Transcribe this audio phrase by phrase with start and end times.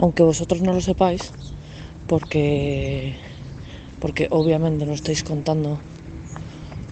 [0.00, 1.30] aunque vosotros no lo sepáis,
[2.06, 3.16] porque,
[4.00, 5.78] porque obviamente no estáis contando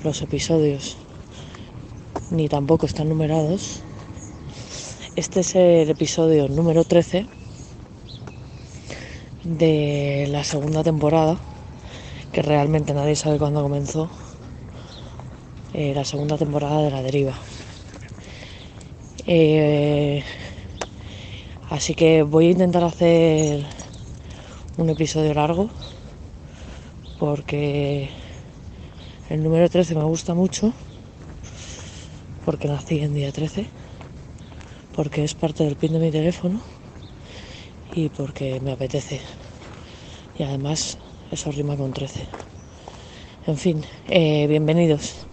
[0.04, 0.98] los episodios,
[2.30, 3.80] ni tampoco están numerados.
[5.16, 7.26] Este es el episodio número 13
[9.42, 11.38] de la segunda temporada,
[12.30, 14.10] que realmente nadie sabe cuándo comenzó,
[15.72, 17.38] eh, la segunda temporada de La Deriva.
[19.26, 20.22] Eh,
[21.70, 23.64] así que voy a intentar hacer
[24.76, 25.70] un episodio largo,
[27.18, 28.08] porque
[29.28, 30.72] el número 13 me gusta mucho,
[32.44, 33.66] porque nací en día 13,
[34.94, 36.60] porque es parte del pin de mi teléfono
[37.94, 39.20] y porque me apetece.
[40.38, 40.98] Y además
[41.30, 42.26] eso rima con 13.
[43.46, 45.27] En fin, eh, bienvenidos.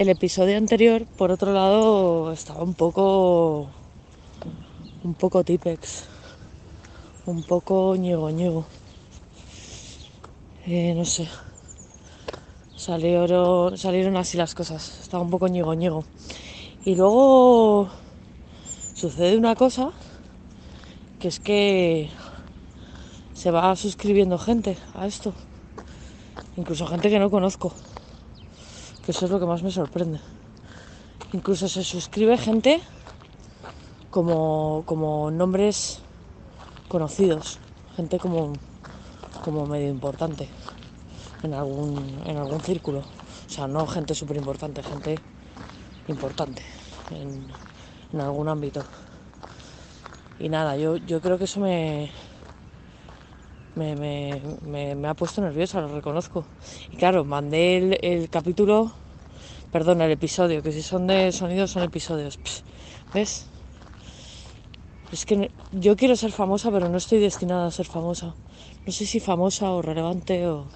[0.00, 3.68] El episodio anterior, por otro lado, estaba un poco.
[5.04, 6.06] un poco tipex.
[7.26, 8.64] Un poco ñego ñego.
[10.66, 11.28] Eh, no sé.
[12.76, 15.00] Salieron, salieron así las cosas.
[15.02, 16.04] Estaba un poco ñego ñego.
[16.86, 17.90] Y luego
[18.94, 19.90] sucede una cosa
[21.18, 22.08] que es que
[23.34, 25.34] se va suscribiendo gente a esto.
[26.56, 27.74] Incluso gente que no conozco
[29.10, 30.20] eso es lo que más me sorprende.
[31.32, 32.80] Incluso se suscribe gente
[34.10, 36.00] como, como nombres
[36.88, 37.58] conocidos,
[37.96, 38.52] gente como,
[39.44, 40.48] como medio importante
[41.42, 43.00] en algún, en algún círculo.
[43.00, 45.18] O sea, no gente súper importante, gente
[46.08, 46.62] importante
[47.10, 48.82] en, algún ámbito.
[50.38, 52.10] Y nada, yo, yo creo que eso me,
[53.74, 56.44] me, me, me, me, ha puesto nerviosa, lo reconozco.
[56.90, 58.92] Y claro, mandé el, el, capítulo,
[59.72, 62.38] perdón, el episodio, que si son de sonidos son episodios.
[63.14, 63.46] ¿Ves?
[65.12, 68.34] Es que yo quiero ser famosa, pero no estoy destinada a ser famosa.
[68.86, 70.66] No sé si famosa o relevante o...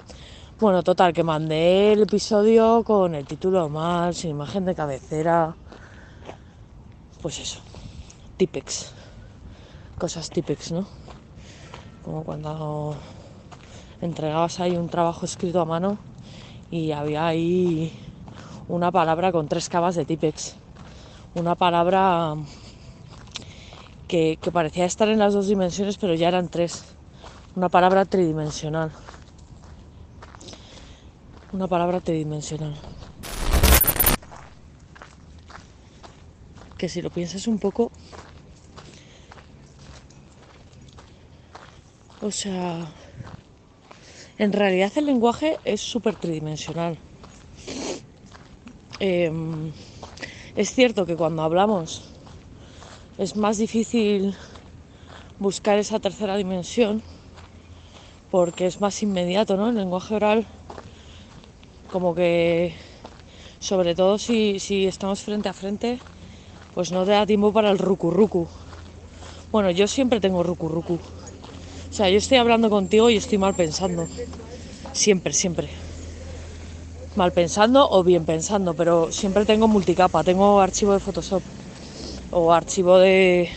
[0.61, 5.55] Bueno, total, que mandé el episodio con el título mal, sin imagen de cabecera.
[7.21, 7.61] Pues eso,
[8.37, 8.93] Tipex.
[9.99, 10.87] Cosas Tipex, ¿no?
[12.05, 12.95] como cuando
[14.01, 15.97] entregabas ahí un trabajo escrito a mano
[16.71, 17.93] y había ahí
[18.69, 20.57] una palabra con tres cabas de Tipex.
[21.35, 22.35] Una palabra
[24.09, 26.85] que, que, parecía estar en las dos dimensiones, pero ya eran tres.
[27.57, 28.93] Una palabra tridimensional.
[31.53, 32.75] Una palabra tridimensional.
[36.79, 37.91] Que si lo piensas un poco,
[42.25, 42.91] O sea,
[44.39, 46.97] En realidad el lenguaje es súper tridimensional.
[49.07, 49.71] Em,
[50.57, 52.01] es cierto que cuando hablamos
[53.19, 54.35] es más difícil
[55.39, 57.03] buscar esa tercera dimensión
[58.31, 59.69] porque es más inmediato, ¿no?
[59.69, 60.47] El lenguaje oral,
[61.93, 62.75] como que,
[63.61, 66.01] sobre todo si, si estamos frente a frente,
[66.73, 68.49] pues no te da tiempo para el rucu
[69.53, 71.01] Bueno, yo siempre tengo rucu O
[71.93, 74.09] sea, yo estoy hablando contigo y estoy mal pensando.
[74.95, 75.84] Siempre, siempre.
[77.17, 81.43] Mal pensando o bien pensando, pero siempre tengo multicapa, tengo archivo de Photoshop
[82.33, 83.49] o archivo de,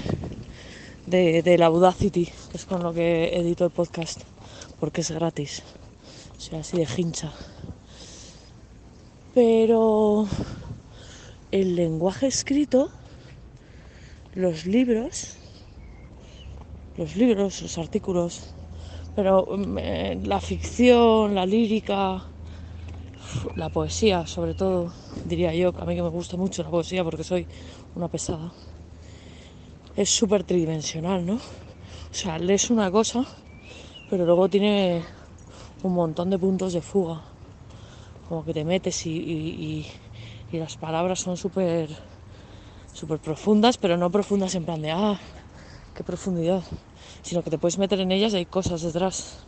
[1.08, 4.22] de, la Audacity, que es con lo que edito el podcast,
[4.80, 5.64] porque es gratis.
[6.38, 7.34] O sea, así de hincha.
[9.34, 10.28] Pero
[11.50, 12.92] el lenguaje escrito,
[14.36, 15.38] los libros,
[16.96, 18.54] los libros, los artículos,
[19.16, 22.24] pero mm, eh, la ficción, la lírica,
[23.56, 24.94] la poesía, sobre todo,
[25.24, 27.48] diría yo, a mí que me gusta mucho la poesía porque soy
[27.96, 28.52] una pesada,
[29.96, 31.36] es súper tridimensional, ¿no?
[31.36, 33.26] O sea, lees una cosa,
[34.10, 35.04] pero luego tiene
[35.84, 37.22] un montón de puntos de fuga,
[38.28, 39.12] como que te metes y,
[40.52, 41.90] y, las palabras son súper
[42.94, 45.20] súper profundas, pero no profundas en plan de, ah,
[45.94, 46.64] qué profundidad,
[47.22, 49.46] sino que te puedes meter en ellas y hay cosas detrás,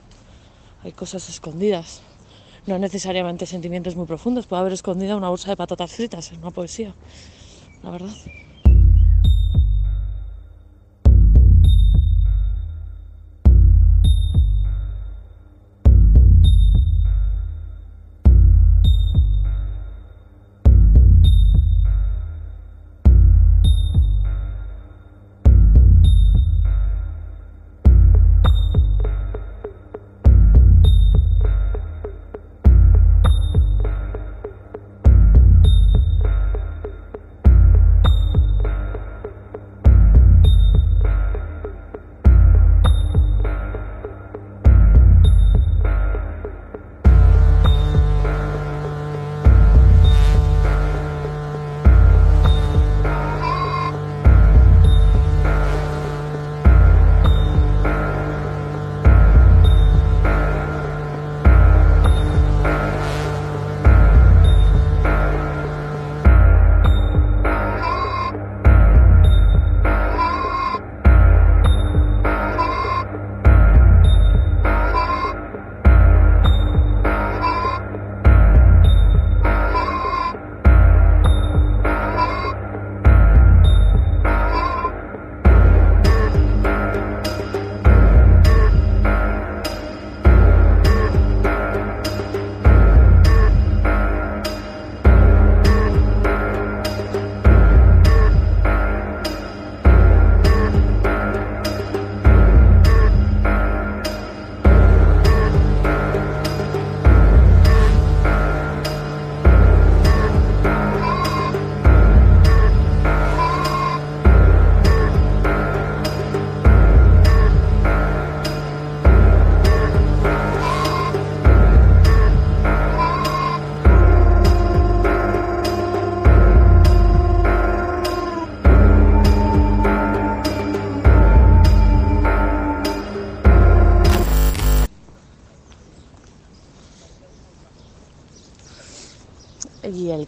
[0.84, 2.02] hay cosas escondidas
[2.66, 4.48] no necesariamente sentimientos muy profundos.
[4.48, 6.96] Puede haber escondida una bolsa de patatas fritas en una poesía,
[7.84, 8.16] la verdad.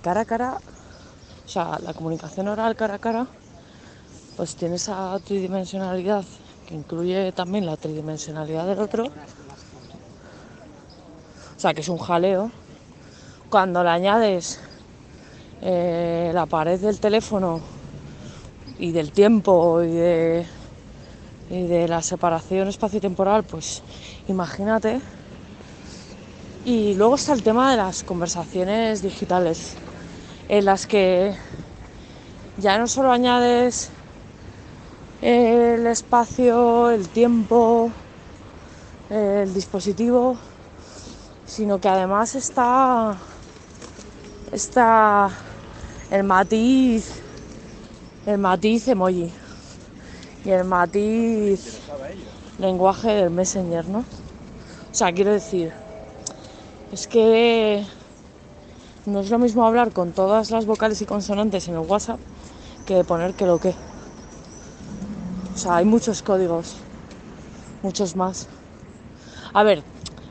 [0.02, 0.58] Cara a cara,
[1.46, 3.28] o sea, la comunicación oral cara a cara,
[4.36, 6.26] pues tiene esa tridimensionalidad
[6.68, 9.06] que incluye también la tridimensionalidad del otro.
[11.56, 12.52] O sea, que es un jaleo.
[13.50, 14.60] Cuando le añades
[15.62, 17.62] eh, la pared del teléfono
[18.80, 20.46] y del tiempo y de,
[21.50, 23.84] y de la separación espacio-temporal, pues
[24.28, 25.02] imagínate.
[26.66, 29.76] Y luego está el tema de las conversaciones digitales
[30.52, 31.34] en las que
[32.58, 33.90] ya no solo añades
[35.22, 37.90] el espacio, el tiempo,
[39.10, 40.36] el dispositivo,
[41.46, 43.16] sino que además está,
[44.52, 45.30] está
[46.10, 47.22] el matiz,
[48.26, 49.32] el matiz emoji
[50.44, 51.80] y el matiz
[52.60, 54.00] lenguaje del messenger, ¿no?
[54.00, 55.72] O sea, quiero decir,
[56.92, 57.86] es que
[59.06, 62.20] no es lo mismo hablar con todas las vocales y consonantes en el WhatsApp
[62.86, 63.74] que poner que lo que.
[65.54, 66.76] O sea, hay muchos códigos,
[67.82, 68.48] muchos más.
[69.54, 69.84] A ver,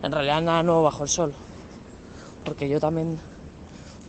[0.02, 1.34] En realidad nada nuevo bajo el sol.
[2.44, 3.18] Porque yo también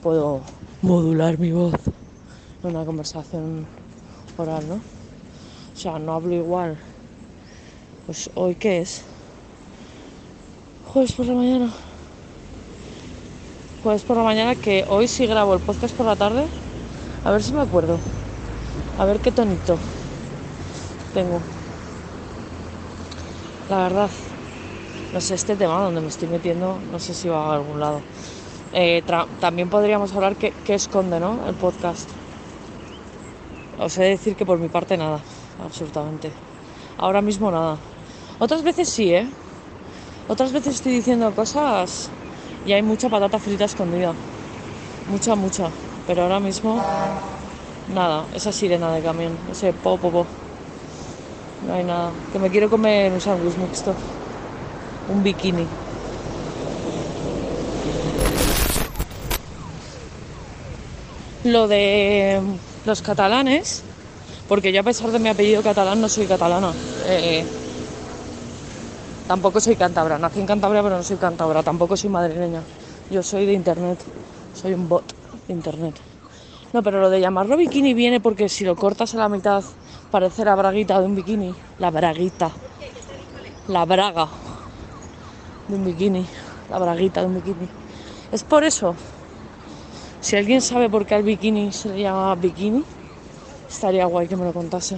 [0.01, 0.41] puedo
[0.82, 1.74] modular mi voz
[2.63, 3.65] en una conversación
[4.38, 4.75] oral, ¿no?
[4.75, 6.77] O sea, no hablo igual.
[8.06, 9.03] Pues hoy qué es?
[10.88, 11.74] Jueves por la mañana.
[13.83, 16.45] Jueves por la mañana que hoy sí grabo el podcast por la tarde.
[17.25, 17.97] A ver si me acuerdo.
[19.00, 19.75] A ver qué tonito
[21.15, 21.41] tengo.
[23.71, 24.09] La verdad,
[25.11, 28.01] no sé, este tema donde me estoy metiendo, no sé si va a algún lado.
[28.73, 29.01] Eh,
[29.39, 31.39] también podríamos hablar qué, qué esconde, ¿no?
[31.47, 32.07] El podcast.
[33.79, 35.21] Os he de decir que por mi parte nada,
[35.65, 36.31] absolutamente.
[37.00, 37.77] Ahora mismo nada.
[38.39, 39.27] Otras veces sí, ¿eh?
[40.27, 42.11] Otras veces estoy diciendo cosas
[42.65, 44.13] y hay mucha patata frita escondida.
[45.10, 45.70] Mucha, mucha.
[46.08, 46.82] Pero ahora mismo,
[47.94, 48.25] nada.
[48.34, 49.38] Esa sirena de camión.
[49.51, 50.25] Ese po, po.
[51.68, 52.12] No hay nada.
[52.32, 53.94] Que me quiero comer un sándwich mixto.
[55.10, 55.65] Un bikini.
[61.44, 62.39] Lo de
[62.86, 63.84] los catalanes,
[64.48, 66.72] porque yo a pesar de mi apellido catalán no soy catalana.
[67.08, 67.44] Eh,
[69.31, 70.19] tampoco soy cántabra.
[70.19, 71.63] Nací en Cantabria, pero no soy cántabra.
[71.63, 72.61] Tampoco soy madrileña.
[73.09, 73.97] Yo soy de internet.
[74.53, 75.05] Soy un bot
[75.47, 75.95] de internet.
[76.73, 79.63] No, pero lo de llamarlo bikini viene porque si lo cortas a la mitad
[80.11, 81.55] parece la braguita de un bikini.
[81.79, 82.51] La braguita.
[83.69, 84.27] La braga
[85.69, 86.25] de un bikini.
[86.69, 87.69] La braguita de un bikini.
[88.33, 88.95] Es por eso.
[90.19, 92.83] Si alguien sabe por qué al bikini se le llama bikini,
[93.69, 94.97] estaría guay que me lo contase.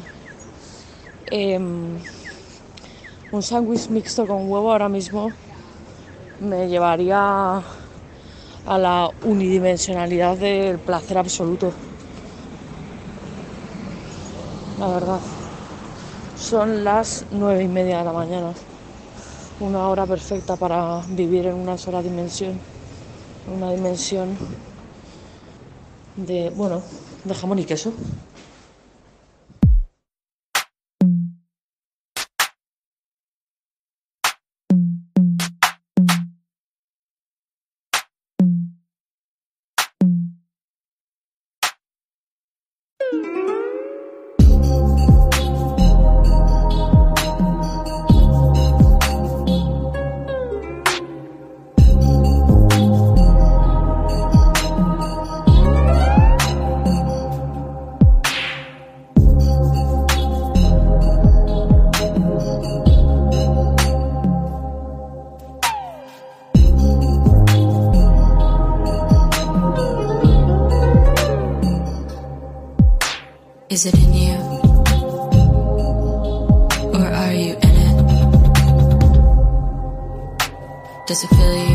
[1.30, 2.00] Em,
[3.34, 5.32] un sándwich mixto con huevo ahora mismo
[6.40, 7.64] me llevaría
[8.66, 11.74] a la unidimensionalidad del placer absoluto.
[14.80, 15.20] La verdad.
[16.38, 18.54] Son las nueve y media de la mañana.
[19.60, 22.60] Una hora perfecta para vivir en una sola dimensión.
[23.52, 24.38] Una dimensión
[26.18, 26.84] de, bueno,
[27.24, 27.94] de jamón y queso.
[73.84, 74.36] Is it in you?
[76.94, 77.96] Or are you in it?
[81.06, 81.73] Does it feel you?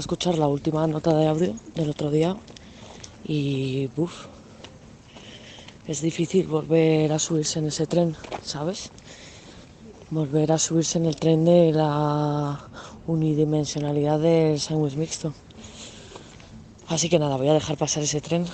[0.00, 2.36] Escuchar la última nota de audio del otro día
[3.26, 4.26] y uff,
[5.86, 8.90] es difícil volver a subirse en ese tren, ¿sabes?
[10.10, 12.58] Volver a subirse en el tren de la
[13.06, 15.32] unidimensionalidad del sándwich mixto.
[16.88, 18.46] Así que nada, voy a dejar pasar ese tren.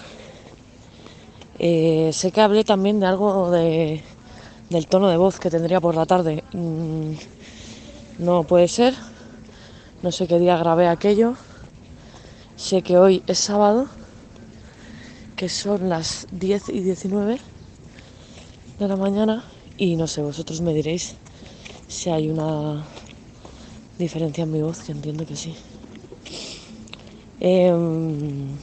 [1.59, 4.03] Eh, sé que hablé también de algo de,
[4.71, 6.43] del tono de voz que tendría por la tarde.
[6.53, 7.13] Mm,
[8.19, 8.95] no puede ser,
[10.04, 11.34] no sé qué día grabé aquello.
[12.56, 13.88] Sé que hoy es sábado,
[15.34, 17.40] que son las 10 y 19
[18.78, 19.46] de la mañana
[19.78, 21.14] y no sé, vosotros me diréis
[21.88, 22.84] si hay una
[23.96, 25.56] diferencia en mi voz, que entiendo que sí.
[27.40, 28.58] Em,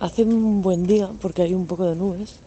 [0.00, 2.40] hace un buen día porque hay un poco de nubes,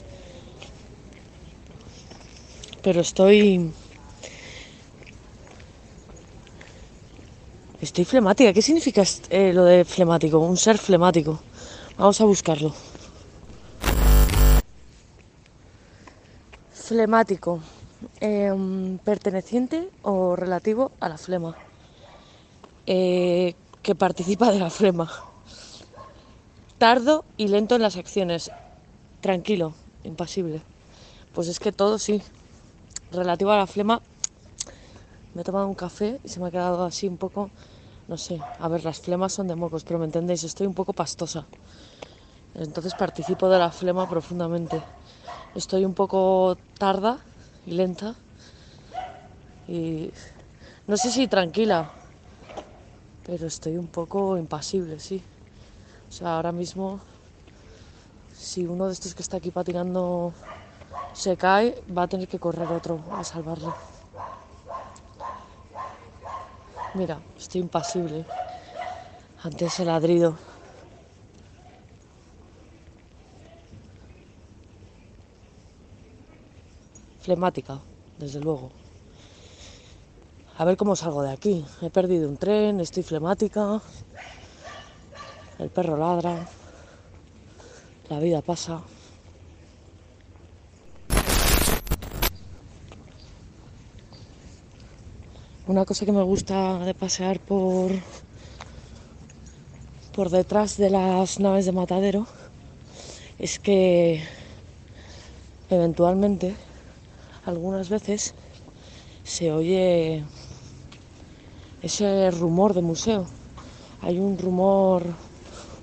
[2.81, 3.71] pero estoy
[7.79, 8.53] Estoy flemática.
[8.53, 10.39] ¿Qué significa eh, lo de flemático?
[10.39, 11.39] Un ser flemático.
[11.95, 12.73] Vamos a buscarlo.
[16.73, 17.59] Flemático.
[18.19, 21.55] Em, perteneciente o relativo a la flema.
[22.87, 23.53] Eh,
[23.83, 25.11] que participa de la flema.
[26.79, 28.49] Tardo y lento en las acciones.
[29.21, 30.61] Tranquilo, impasible.
[31.33, 32.23] Pues es que todo sí.
[33.11, 34.01] Relativo a la flema
[35.33, 37.51] me he tomado un café y se me ha quedado así un poco,
[38.07, 40.93] no sé, a ver, las flemas son de mocos, pero me entendéis, estoy un poco
[40.93, 41.45] pastosa.
[42.55, 44.81] Entonces participo de la flema profundamente.
[45.53, 47.19] Estoy un poco tarda
[47.65, 48.15] y lenta
[49.67, 50.11] y
[50.87, 51.91] no sé si tranquila,
[53.25, 55.21] pero estoy un poco impasible, sí.
[56.09, 57.01] O sea, ahora mismo,
[58.33, 60.33] si uno de estos que está aquí patinando
[61.13, 63.96] se cae, va a tener que correr otro a salvarlo.
[66.97, 68.25] Mira, estoy impasible
[69.43, 70.35] ante ese ladrido.
[77.21, 77.79] Flemática,
[78.17, 78.71] desde luego.
[80.57, 81.63] A ver cómo salgo de aquí.
[81.83, 83.79] He perdido un tren, estoy flemática.
[85.59, 86.47] El perro ladra.
[88.09, 88.81] La vida pasa.
[95.67, 97.91] Una cosa que me gusta de pasear por,
[100.15, 102.25] por detrás de las naves de matadero
[103.37, 104.23] es que
[105.69, 106.55] eventualmente,
[107.43, 108.33] algunas veces,
[109.25, 110.23] se oye
[111.81, 113.27] ese rumor de museo.
[114.01, 115.03] Hay un rumor,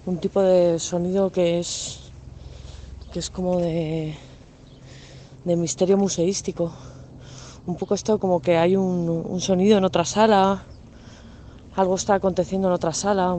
[0.06, 2.11] un tipo de sonido que es,
[3.12, 4.16] que es como de,
[5.44, 6.72] de misterio museístico
[7.66, 10.64] un poco esto como que hay un, sonido en otra sala,
[11.77, 13.35] algo está aconteciendo en otra sala,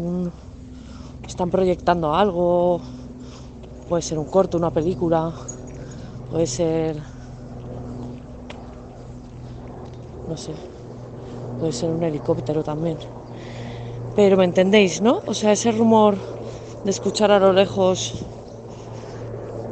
[1.28, 2.82] están proyectando algo,
[3.88, 5.32] puede ser un corto, una película,
[6.32, 6.98] puede ser,
[10.28, 10.54] no sé,
[11.60, 12.98] puede ser un helicóptero también.
[14.16, 15.20] Pero me entendéis, ¿no?
[15.28, 16.16] O sea, ese rumor
[16.84, 18.14] de escuchar a lo lejos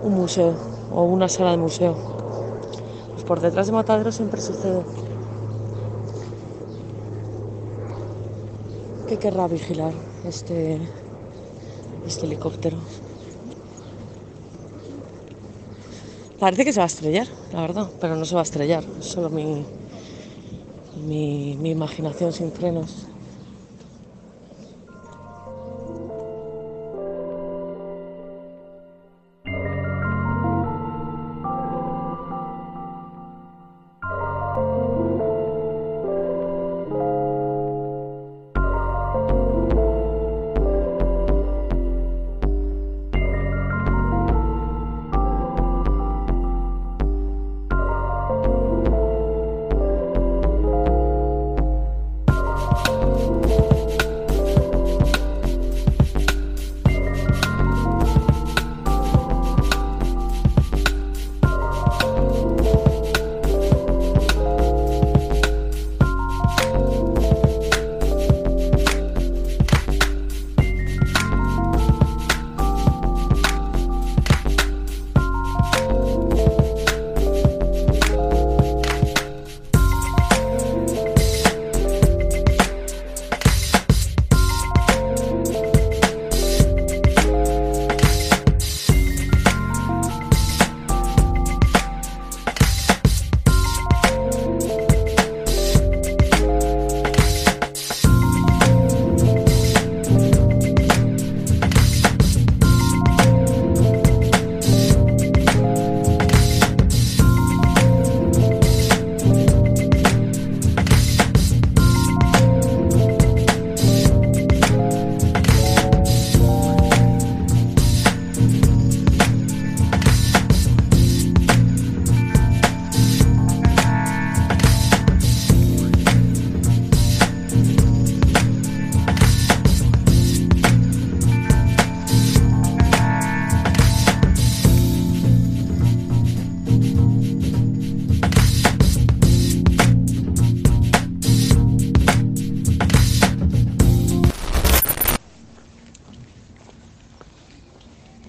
[0.04, 0.54] un museo
[0.92, 2.13] o una sala de museo
[3.28, 4.84] por detrás de Matadero siempre sucede.
[9.08, 9.94] ¿Qué querrá vigilar
[10.26, 10.80] este,
[12.08, 12.78] este helicóptero?
[16.40, 19.06] Parece que se va a estrellar, la verdad, pero no se va a estrellar, es
[19.06, 19.64] solo mi,
[21.08, 23.08] mi, mi imaginación sin frenos.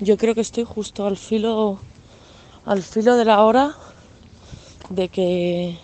[0.05, 1.79] Yo creo que estoy justo al filo,
[2.67, 3.75] al filo de la hora
[4.91, 5.79] de que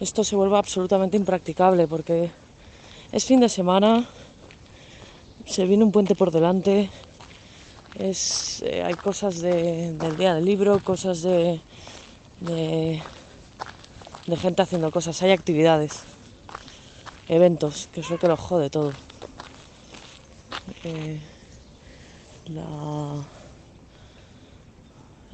[0.00, 2.32] esto se vuelva absolutamente impracticable porque
[3.12, 4.04] es fin de semana,
[5.46, 6.90] se viene un puente por delante,
[7.94, 11.60] eh, hay cosas de- del día del libro, cosas de
[14.36, 16.02] gente haciendo cosas, hay actividades,
[17.28, 18.92] eventos, que es lo que lo jode todo.
[20.84, 21.20] Eh,
[22.48, 23.24] la-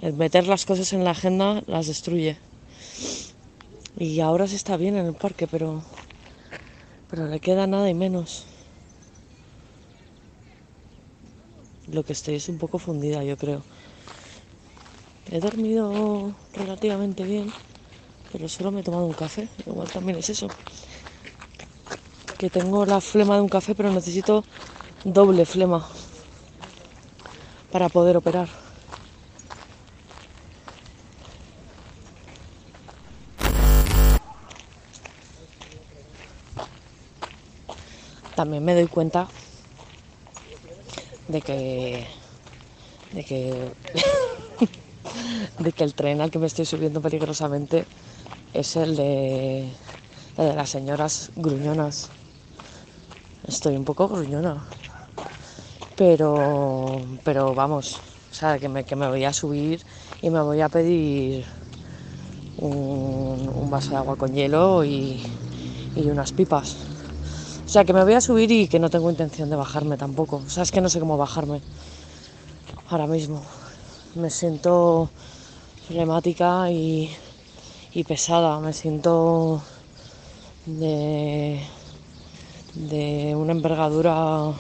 [0.01, 2.37] el meter las cosas en la agenda las destruye.
[3.99, 5.83] Y ahora se está bien en el parque, pero,
[7.11, 8.45] pero le queda nada y menos.
[11.93, 13.63] Lo que estoy es un poco fundida, yo creo.
[15.31, 17.53] He dormido relativamente bien,
[18.33, 19.49] pero solo me he tomado un café.
[19.67, 20.49] Igual también es eso.
[22.39, 24.45] Que tengo la flema de un café, pero necesito
[25.05, 25.87] doble flema
[27.75, 28.49] para poder operar.
[38.37, 39.27] También me doy cuenta
[41.27, 42.07] de que
[43.11, 43.73] de que
[45.59, 47.87] de que el tren al que me estoy subiendo peligrosamente
[48.53, 49.63] es el de
[50.37, 52.09] el de las señoras gruñonas.
[53.49, 54.65] Estoy un poco gruñona.
[55.97, 59.81] Pero pero vamos, o sea, que me, que me voy a subir
[60.23, 61.47] y me voy a pedir
[62.59, 65.21] un, vaso de agua con hielo y,
[65.97, 66.77] y unas pipas.
[67.65, 70.43] O sea, que me voy a subir y que no tengo intención de bajarme tampoco.
[70.45, 71.61] O sea, es que no sé cómo bajarme
[72.89, 73.43] ahora mismo.
[74.15, 75.09] Me siento
[75.89, 77.11] flemática y,
[77.95, 78.61] y pesada.
[78.61, 79.61] Me siento
[80.67, 81.61] de,
[82.75, 84.53] de una envergadura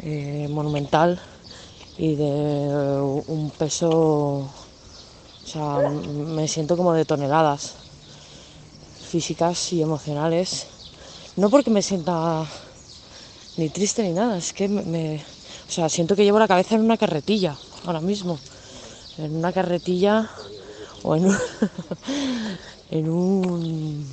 [0.00, 1.20] eh, monumental
[1.98, 4.50] y de un peso, o
[5.44, 7.76] sea, me siento como de toneladas
[9.00, 10.66] físicas y emocionales.
[11.36, 12.46] No porque me sienta
[13.56, 15.24] ni triste ni nada, es que me, me-
[15.68, 18.38] o sea, siento que llevo la cabeza en una carretilla ahora mismo.
[19.18, 20.30] En una carretilla
[21.02, 21.36] o en un,
[22.90, 24.06] en un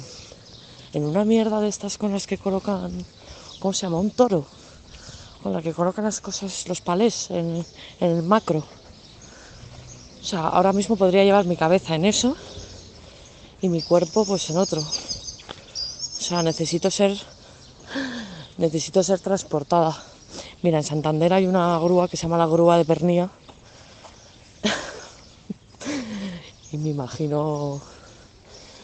[0.93, 3.05] en una mierda de estas con las que colocan,
[3.59, 3.99] ¿cómo se llama?
[3.99, 4.45] Un toro.
[5.43, 7.65] Con la que colocan las cosas, los palés en,
[7.99, 8.63] el macro.
[10.21, 12.37] O sea, ahora mismo podría llevar mi cabeza en eso
[13.61, 14.79] y mi cuerpo pues en otro.
[14.79, 17.17] O sea, necesito ser
[18.57, 20.01] necesito ser transportada.
[20.61, 23.29] Mira, en Santander hay una grúa que se llama la grúa de Pernía.
[26.71, 27.81] y me imagino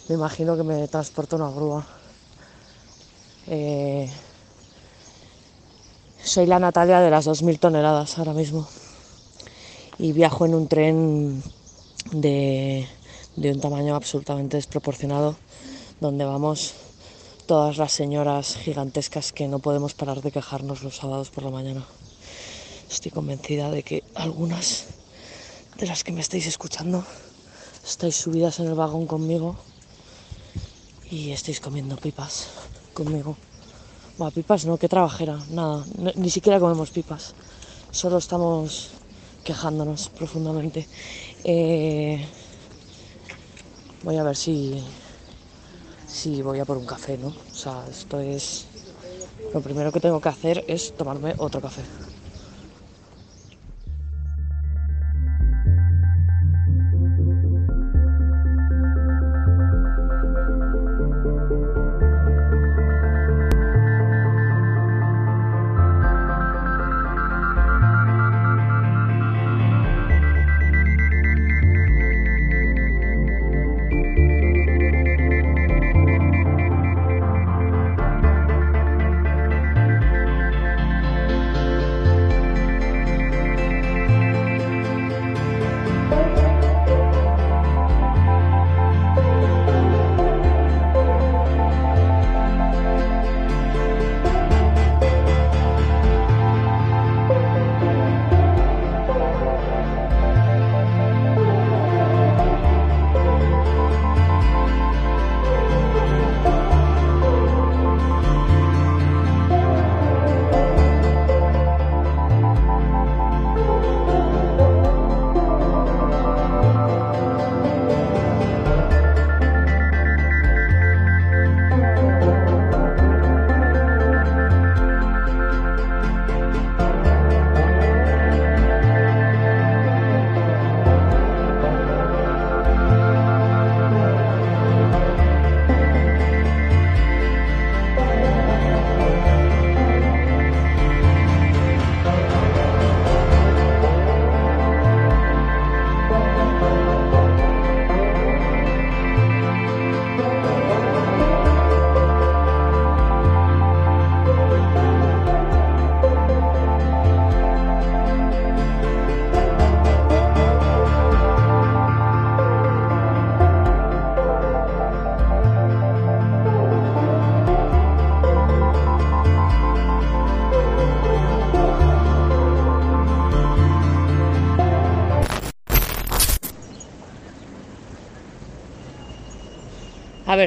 [0.09, 1.85] me imagino que me transporta una grúa.
[3.47, 4.11] Eh,
[6.23, 8.67] soy la Natalia de las 2.000 toneladas ahora mismo.
[9.97, 11.43] Y viajo en un tren
[12.11, 12.87] de,
[13.35, 15.35] de un tamaño absolutamente desproporcionado,
[15.99, 16.73] donde vamos
[17.45, 21.83] todas las señoras gigantescas que no podemos parar de quejarnos los sábados por la mañana.
[22.89, 24.85] Estoy convencida de que algunas
[25.77, 27.03] de las que me estáis escuchando
[27.83, 29.55] estáis subidas en el vagón conmigo
[31.09, 32.47] y estáis comiendo pipas
[32.93, 33.35] conmigo.
[34.19, 37.33] Bueno, pipas no, qué trabajera, nada, ni siquiera comemos pipas,
[37.89, 38.89] solo estamos
[39.45, 40.89] quejándonos profundamente.
[41.45, 42.27] Eh,
[44.03, 44.83] voy a ver si,
[46.05, 47.27] si voy a por un café, ¿no?
[47.27, 48.65] O sea, esto es...
[49.53, 52.08] Lo primero que tengo que hacer es tomarme otro café.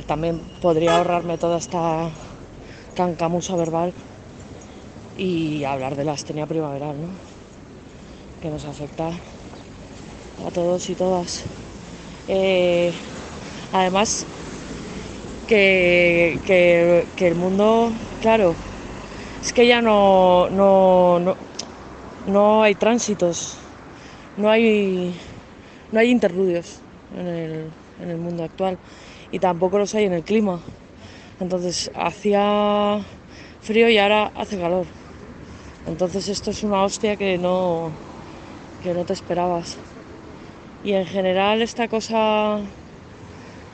[0.00, 2.09] También podría ahorrarme toda esta
[2.96, 3.92] cancamusa verbal
[5.18, 7.09] y hablar de la astenia primaveral, ¿no?
[8.40, 11.44] Que nos afecta a todos y todas.
[12.28, 12.92] Eh,
[13.72, 14.24] además,
[15.46, 18.55] que, que, el mundo, claro,
[19.42, 21.37] es que ya no, no, no,
[22.26, 23.59] no hay tránsitos,
[24.38, 25.14] no hay,
[25.92, 26.78] no hay interludios
[27.14, 27.70] en el,
[28.02, 28.78] en el mundo actual
[29.32, 30.60] y tampoco los hay en el clima.
[31.40, 33.00] Entonces hacía
[33.60, 34.86] frío y ahora hace calor.
[35.86, 37.92] Entonces esto es una hostia que no,
[38.82, 39.78] que no te esperabas.
[40.84, 42.60] Y en general esta cosa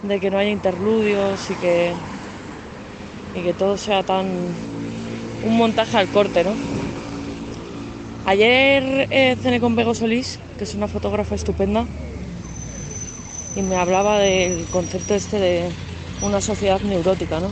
[0.03, 1.95] de que no haya interludios y que,
[3.35, 4.55] y que todo sea tan
[5.45, 6.55] un montaje al corte, ¿no?
[8.25, 11.87] Ayer eh, cené con Bego Solís, que es una fotógrafa estupenda,
[13.59, 15.73] y me hablaba del concepto este de
[16.23, 17.51] una sociedad neurótica, ¿no?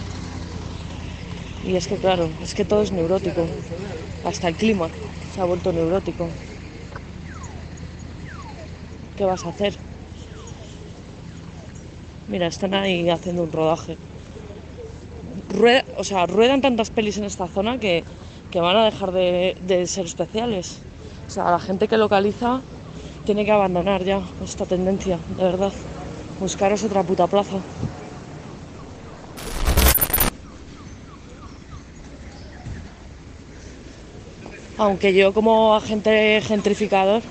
[1.65, 3.49] Y es que claro, es que todo es neurótico,
[4.25, 4.89] hasta el clima
[5.35, 6.29] se ha vuelto neurótico.
[9.17, 9.77] ¿Qué vas a hacer?
[12.29, 13.97] Mira, están ahí haciendo un rodaje.
[15.99, 18.05] o sea, ruedan tantas pelis en esta zona que,
[18.55, 20.79] van a dejar de, de ser especiales.
[21.27, 22.63] O sea, la gente que localiza
[23.25, 25.73] tiene que abandonar ya esta tendencia, de verdad.
[26.39, 27.57] Buscaros otra puta plaza.
[34.79, 37.23] Aunque yo como agente gentrificador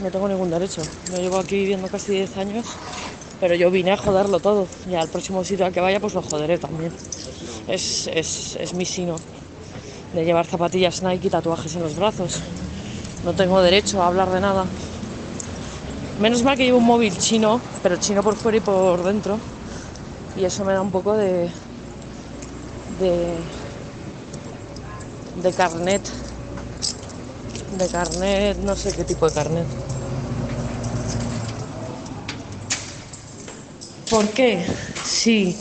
[0.00, 0.82] no tengo ningún derecho.
[1.10, 2.66] Yo llevo aquí viviendo casi 10 años,
[3.40, 4.66] pero yo vine a joderlo todo.
[4.88, 6.92] Y al próximo sitio al que vaya pues lo joderé también.
[7.66, 9.16] Es, es, es mi sino
[10.14, 12.40] de llevar zapatillas Nike y tatuajes en los brazos.
[13.24, 14.64] No tengo derecho a hablar de nada.
[16.20, 19.38] Menos mal que llevo un móvil chino, pero chino por fuera y por dentro.
[20.36, 21.48] Y eso me da un poco de.
[22.98, 23.36] de.
[25.40, 26.02] de carnet.
[27.78, 29.66] De carnet, no sé qué tipo de carnet.
[34.10, 34.66] ¿Por qué?
[35.04, 35.56] Si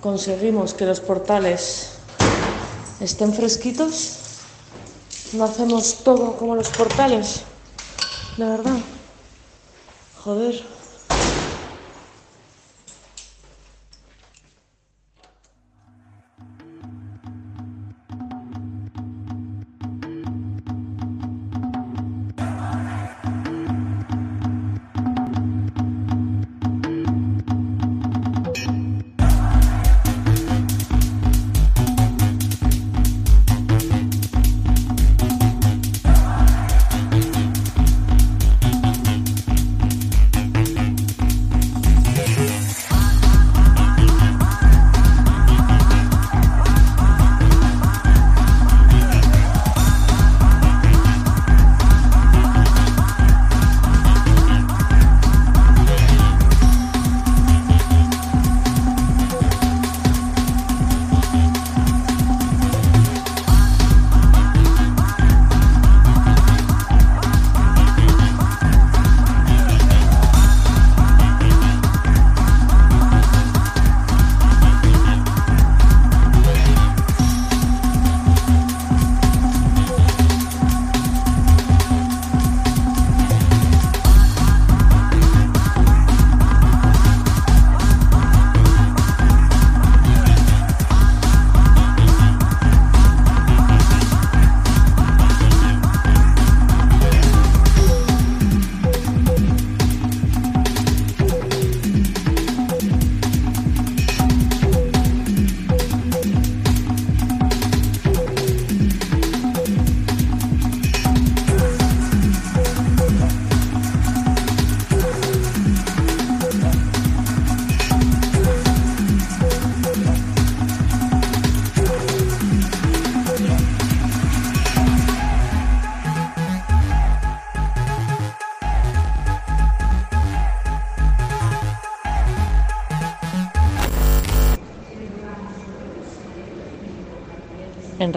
[0.00, 1.94] conseguimos que los portales
[3.00, 4.18] estén fresquitos,
[5.32, 7.42] no hacemos todo como los portales.
[8.36, 8.80] La verdad.
[10.24, 10.73] Joder.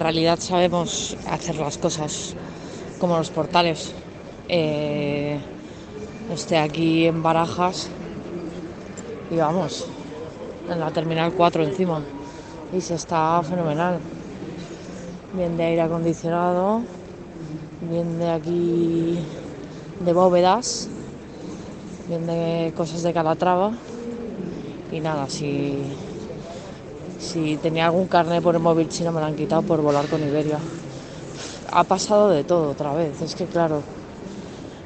[0.08, 2.34] Realidad sabemos hacer las cosas
[2.98, 3.92] como los portales.
[4.48, 5.38] Eh,
[6.58, 7.90] aquí en Barajas
[9.30, 9.86] y vamos,
[10.72, 12.02] en la terminal 4 encima.
[12.72, 14.00] Y se está fenomenal.
[15.34, 16.84] Bien de aire acondicionado,
[17.82, 19.20] bien de aquí
[20.00, 20.88] de bóvedas,
[22.08, 23.74] bien de cosas de Calatrava
[24.90, 25.84] y nada, si,
[27.20, 30.22] si tenía algún carnet por el móvil chino me lo han quitado por volar con
[30.22, 30.60] Iberia.
[31.72, 33.82] Ha pasado de todo otra vez, es que claro,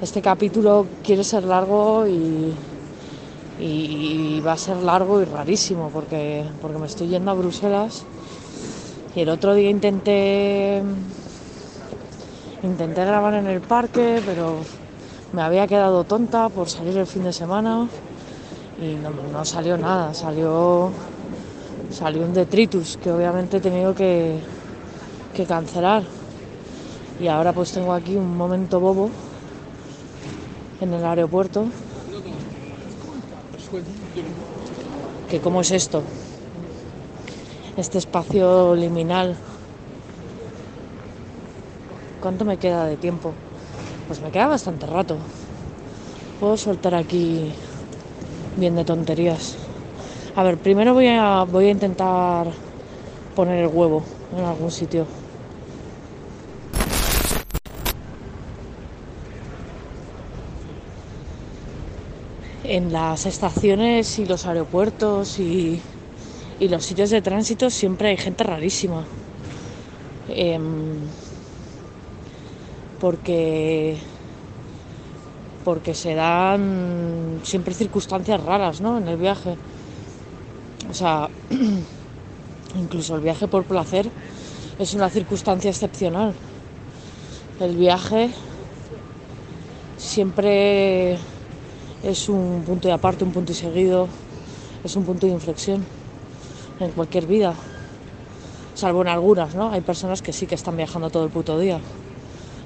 [0.02, 2.54] este capítulo quiere ser largo y,
[4.46, 8.04] va a ser largo y rarísimo porque, porque me estoy yendo a Bruselas
[9.15, 10.82] y el otro día intenté
[12.63, 14.58] intenté grabar en el parque pero
[15.34, 17.88] me había quedado tonta por salir el fin de semana
[18.82, 20.91] y no, salió nada, salió,
[21.91, 24.39] salió un detritus que obviamente he tenido que,
[25.34, 26.04] que cancelar.
[27.19, 29.10] Y ahora pues tengo aquí un momento bobo
[30.82, 31.65] en el aeropuerto.
[35.30, 36.04] Que cómo es esto,
[37.77, 39.38] este espacio liminal.
[42.19, 43.32] ¿Cuánto me queda de tiempo?
[44.08, 45.17] Pues me queda bastante rato.
[46.39, 47.54] Puedo soltar aquí
[48.58, 49.61] bien de tonterías.
[50.34, 52.48] A ver, primero voy a, voy a intentar
[53.36, 54.02] poner el huevo
[54.38, 55.06] en algún sitio.
[62.63, 65.82] En las estaciones y los aeropuertos y,
[66.62, 69.04] y los sitios de tránsito siempre hay gente rarísima.
[70.30, 71.00] Em,
[73.02, 73.98] porque
[75.65, 78.98] porque se dan siempre circunstancias raras ¿no?
[78.98, 79.58] en el viaje.
[80.89, 81.30] O sea,
[82.76, 84.10] incluso el viaje por placer
[84.80, 86.34] es una circunstancia excepcional.
[87.60, 88.32] El viaje
[89.98, 91.17] siempre
[92.04, 94.08] es un punto de aparte, un punto y seguido,
[94.84, 95.86] es un punto de inflexión
[96.80, 97.54] en cualquier vida.
[98.74, 99.72] Salvo en algunas, ¿no?
[99.72, 101.80] Hay personas que sí que están viajando todo el puto día.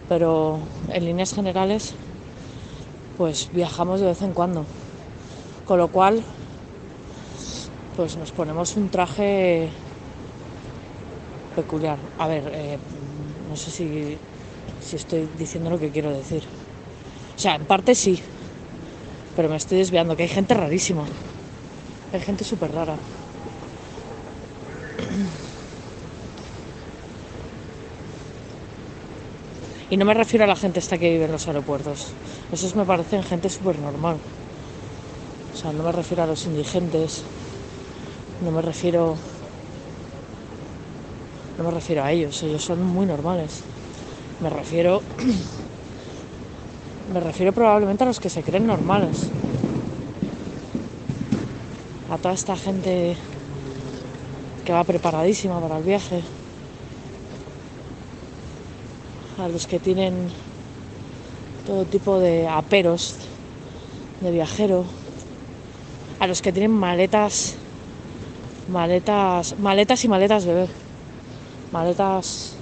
[0.07, 1.93] Pero en líneas generales
[3.17, 4.65] pues viajamos de vez en cuando.
[5.65, 6.23] Con lo cual,
[7.95, 9.69] pues nos ponemos un traje
[11.55, 11.97] peculiar.
[12.19, 12.77] A ver, eh,
[13.49, 14.17] no sé si,
[14.95, 16.43] estoy diciendo lo que quiero decir.
[17.35, 18.19] O sea, en parte sí,
[19.35, 21.05] pero me estoy desviando, que hay gente rarísima.
[22.13, 22.95] Hay gente súper rara.
[29.89, 32.07] Y no me refiero a la gente esta que vive en los aeropuertos.
[32.51, 34.17] Esos me parecen gente súper normal.
[35.53, 37.23] O sea, no me refiero a los indigentes.
[38.41, 39.15] No me refiero.
[41.57, 42.41] No me refiero a ellos.
[42.43, 43.61] Ellos son muy normales.
[44.41, 45.01] Me refiero.
[47.13, 49.29] Me refiero probablemente a los que se creen normales.
[52.11, 53.15] A toda esta gente
[54.65, 56.23] que va preparadísima para el viaje
[59.37, 60.29] a los que tienen
[61.67, 63.15] todo tipo de aperos
[64.21, 64.85] de viajero,
[66.19, 67.55] a los que tienen maletas,
[68.67, 70.67] maletas, maletas y maletas bebé,
[71.71, 72.55] maletas,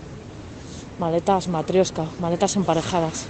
[1.00, 3.26] maletas matriosca, maletas emparejadas.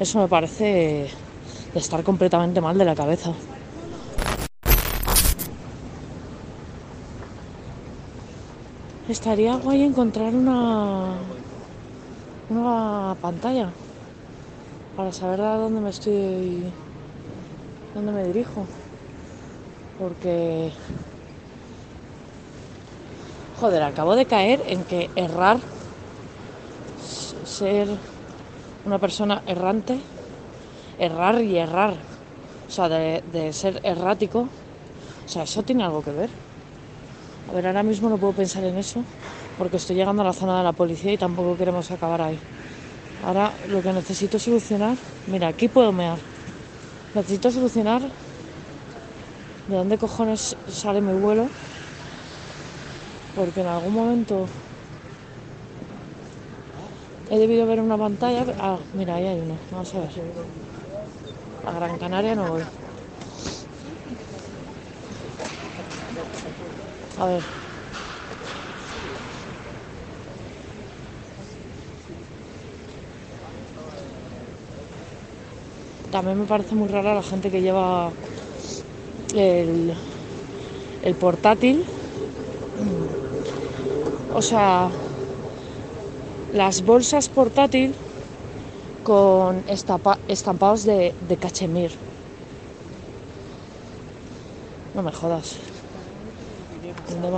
[0.00, 1.10] Eso me parece
[1.74, 3.32] de estar completamente mal de la cabeza.
[9.08, 11.16] Estaría guay encontrar una
[12.50, 13.70] una pantalla
[14.96, 16.64] para saber a dónde me estoy,
[17.94, 18.66] dónde me dirijo.
[19.98, 20.72] Porque,
[23.60, 25.58] joder, acabo de caer en que errar,
[27.44, 27.88] ser
[28.86, 29.98] una persona errante,
[30.98, 31.94] errar y errar,
[32.68, 36.30] o sea, de, ser errático, o sea, eso tiene algo que ver.
[37.50, 39.02] A ver, ahora mismo no puedo pensar en eso
[39.58, 42.38] porque estoy llegando a la zona de la policía y tampoco queremos acabar ahí.
[43.26, 44.96] Ahora lo que necesito solucionar,
[45.26, 46.18] mira, aquí puedo mear.
[47.14, 48.02] Necesito solucionar
[49.66, 51.48] de dónde cojones sale mi vuelo,
[53.38, 54.48] porque en algún momento
[57.30, 58.44] he debido ver una pantalla.
[58.58, 59.54] Ah, mira, ahí hay uno.
[59.70, 60.10] Vamos a ver.
[61.64, 62.62] A Gran Canaria no voy.
[67.20, 67.42] A ver.
[76.10, 78.10] También me parece muy rara la gente que lleva
[79.32, 79.94] el,
[81.04, 81.84] el portátil.
[84.34, 84.88] O sea,
[86.54, 87.94] las bolsas portátil
[89.04, 91.92] con estampados de, de cachemir.
[94.94, 95.56] No me jodas.
[97.08, 97.28] ¿Dónde,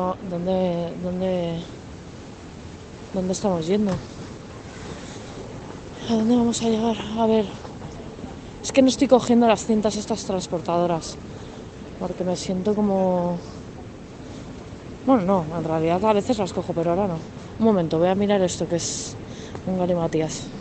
[1.02, 1.62] dónde,
[3.14, 3.92] dónde, estamos yendo?
[6.08, 6.96] ¿A dónde vamos a llegar?
[7.18, 7.46] A ver.
[8.62, 11.16] Es que no estoy cogiendo las cintas estas transportadoras.
[12.00, 13.38] porque me siento como...
[15.10, 17.26] Bueno, no, en realidad a veces las cojo, pero ahora no.
[17.58, 19.18] Un momento, voy a mirar esto que es
[19.64, 20.59] un galimatías.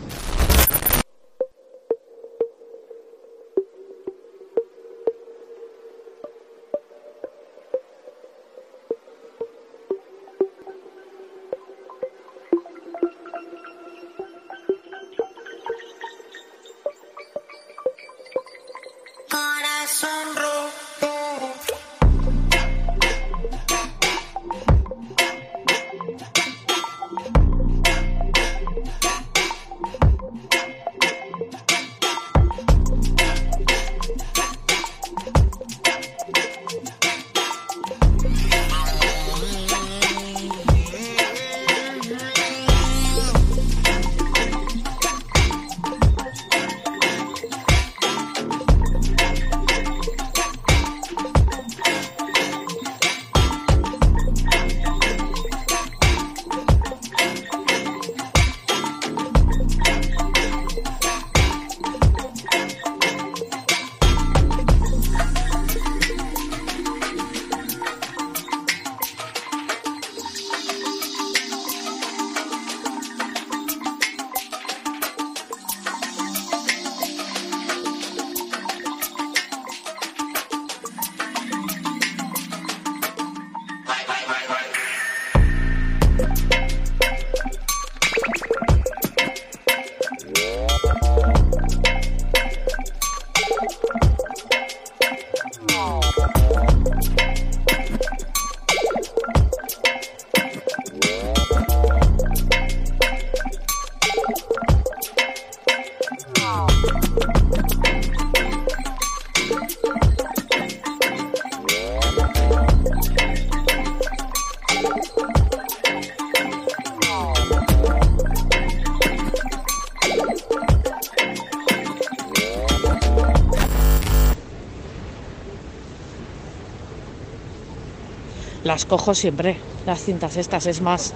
[128.80, 130.64] Las cojo siempre, las cintas estas.
[130.64, 131.12] Es más,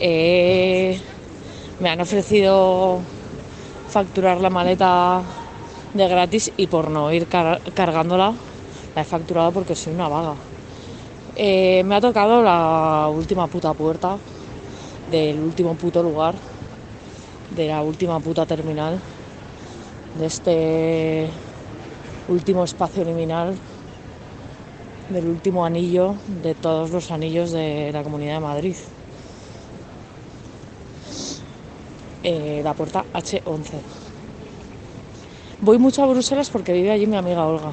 [0.00, 1.00] eh,
[1.78, 3.00] me han ofrecido
[3.88, 5.22] facturar la maleta
[5.94, 8.34] de gratis y por no ir car- cargándola,
[8.94, 10.34] la he facturado porque soy una vaga.
[11.36, 14.18] Eh, me ha tocado la última puta puerta
[15.10, 16.34] del último puto lugar,
[17.48, 19.00] de la última puta terminal,
[20.18, 21.30] de este
[22.28, 23.58] último espacio liminal
[25.10, 28.76] del último anillo de todos los anillos de la Comunidad de Madrid.
[32.22, 33.70] Eh, la puerta H11.
[35.62, 37.72] Voy mucho a Bruselas porque vive allí mi amiga Olga.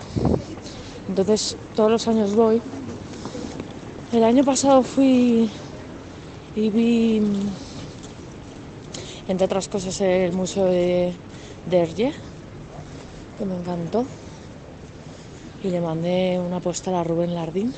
[1.07, 2.61] Entonces todos los años voy.
[4.11, 5.49] El año pasado fui
[6.55, 7.21] y vi,
[9.27, 11.13] entre otras cosas, el Museo de,
[11.69, 12.13] de
[13.37, 14.05] que me encantó
[15.63, 17.73] y le mandé una postal a Rubén Lardín,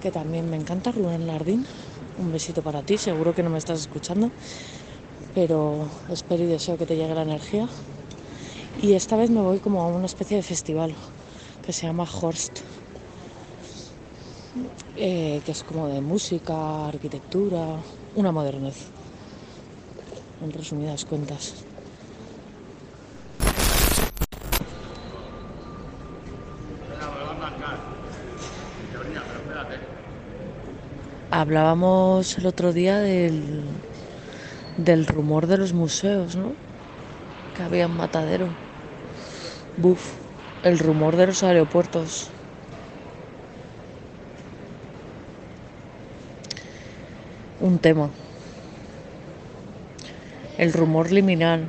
[0.00, 1.66] que también me encanta Rubén Lardín.
[2.18, 4.30] Un besito para ti, seguro que no me estás escuchando,
[5.34, 7.68] pero espero y deseo que te llegue la energía.
[8.82, 10.94] Y esta vez me voy como a una especie de festival
[11.64, 12.60] que se llama Horst,
[14.96, 17.76] eh, que es como de música, arquitectura,
[18.16, 18.76] una modernez,
[20.42, 21.67] en resumidas cuentas.
[31.30, 33.62] Hablábamos el otro día del,
[34.78, 36.54] del rumor de los museos, ¿no?
[37.54, 38.48] Que había en Matadero.
[39.76, 40.14] Buf,
[40.62, 42.30] el rumor de los aeropuertos.
[47.60, 48.08] Un tema.
[50.56, 51.68] El rumor liminal.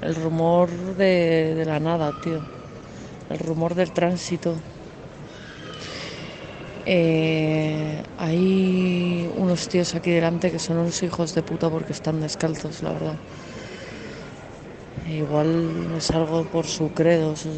[0.00, 2.59] El rumor de la nada, tío.
[3.30, 4.56] El rumor del tránsito.
[6.84, 12.82] Eh, hay unos tíos aquí delante que son unos hijos de puta porque están descalzos,
[12.82, 13.14] la verdad.
[15.08, 17.50] Igual es algo por su credo, su,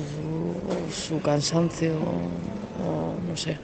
[0.93, 1.93] su cansancio,
[2.85, 3.59] o no sé.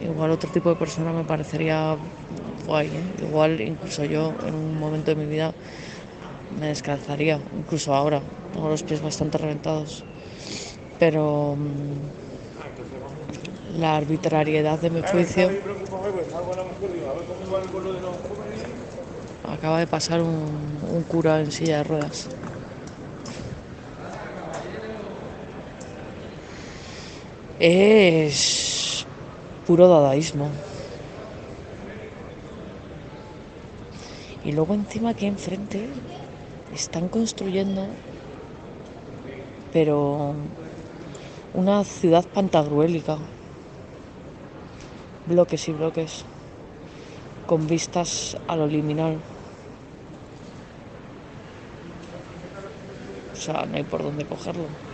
[0.00, 1.96] Igual otro tipo de persona me parecería
[2.66, 3.24] guay, ¿eh?
[3.26, 5.52] Igual incluso yo en un momento de mi vida
[6.58, 8.22] me descalzaría, incluso ahora.
[8.52, 10.04] Tengo los pies bastante reventados
[11.02, 11.98] pero mm,
[13.80, 15.50] la arbitrariedad de mi juicio
[19.42, 22.28] acaba de pasar un, cura en silla de ruedas.
[27.58, 29.04] Es
[29.66, 30.52] puro dadaísmo.
[34.44, 35.88] Y luego encima aquí enfrente
[36.72, 37.88] están construyendo,
[39.72, 40.36] pero
[41.54, 43.18] una ciudad pantagruélica.
[45.26, 46.24] Bloques y bloques,
[47.46, 49.18] con vistas a lo liminal.
[53.32, 54.91] O sea, no hay por dónde cogerlo.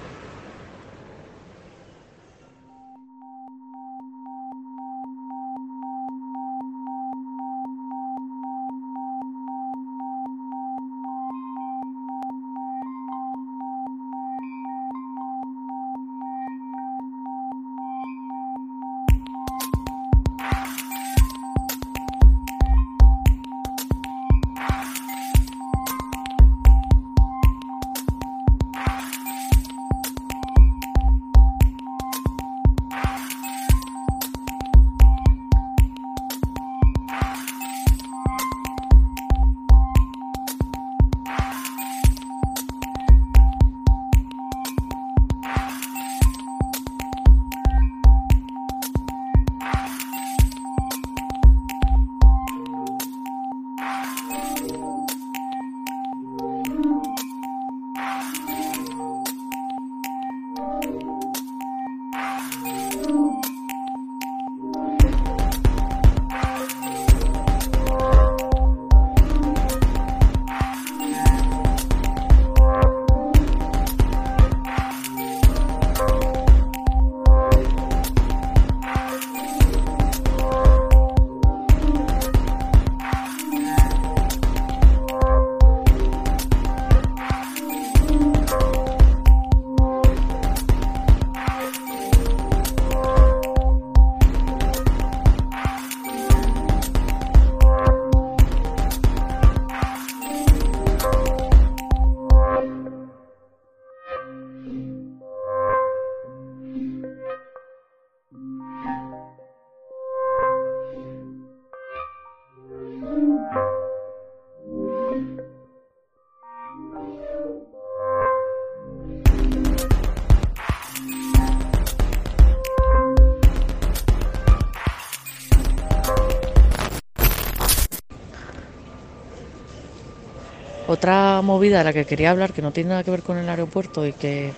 [130.99, 133.49] Otra movida de la que quería hablar, que no tiene nada que ver con el
[133.49, 134.57] aeropuerto y que,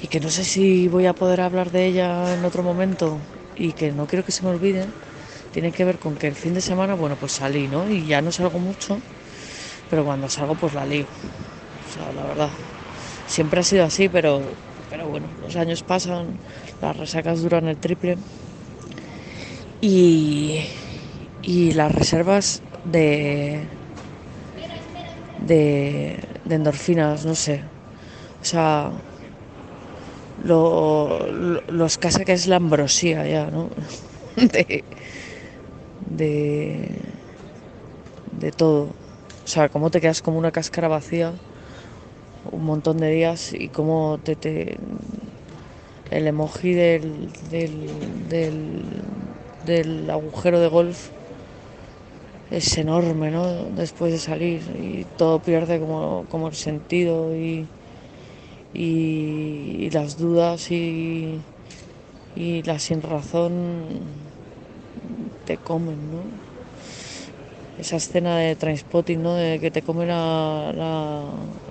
[0.00, 3.20] y que no sé si voy a poder hablar de ella en otro momento
[3.54, 4.92] y que no quiero que se me olvide,
[5.52, 7.88] tiene que ver con que el fin de semana, bueno, pues salí, ¿no?
[7.90, 9.02] Y ya no salgo mucho,
[9.88, 11.08] pero cuando salgo pues la lío.
[11.80, 12.52] O sea, la verdad.
[13.26, 14.58] Siempre ha sido así, pero,
[14.88, 16.40] pero bueno, los años pasan,
[16.80, 18.18] las resacas duran el triple.
[19.80, 20.60] Y,
[21.42, 23.77] y las reservas de,
[25.48, 26.18] de,
[26.48, 27.62] endorfinas, no sé.
[28.40, 28.92] O sea,
[30.44, 33.70] lo, lo, escasa que es la ambrosía ya, ¿no?
[36.10, 36.88] De,
[38.40, 38.82] de, todo.
[39.44, 41.32] O sea, cómo te quedas como una cáscara vacía
[42.50, 44.78] un montón de días y cómo te, te
[46.10, 48.84] el emoji del, del,
[49.66, 51.10] del agujero de golf
[52.50, 53.70] es enorme, ¿no?
[53.70, 57.70] Después de salir y todo pierde como, como el sentido y,
[58.72, 61.44] y, las dudas y,
[62.34, 64.34] y la sin razón
[65.44, 66.40] te comen, ¿no?
[67.76, 69.34] Esa escena de Trainspotting, ¿no?
[69.34, 70.92] De que te come la, la,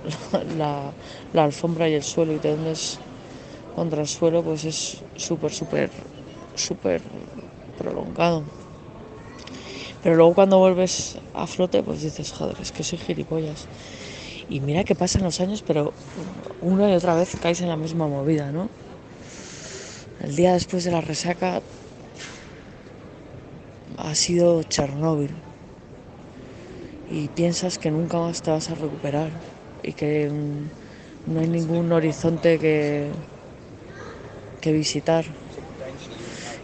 [0.60, 0.96] la,
[1.32, 3.02] la alfombra y el suelo y te hundes
[3.72, 5.92] contra el suelo, pues es súper, súper,
[6.54, 7.02] súper
[7.76, 8.46] prolongado.
[10.02, 13.68] Pero luego cuando vuelves a flote, pues dices, joder, es que soy gilipollas.
[14.48, 15.94] Y mira que pasan los años, pero
[16.60, 18.70] una y otra vez caes en la misma movida, ¿no?
[20.18, 21.62] El día después de la resaca
[23.96, 25.42] ha sido Chernóbil.
[27.06, 29.32] Y piensas que nunca más te vas a recuperar
[29.82, 33.12] y que mm, no hay ningún horizonte que,
[34.60, 35.24] que visitar.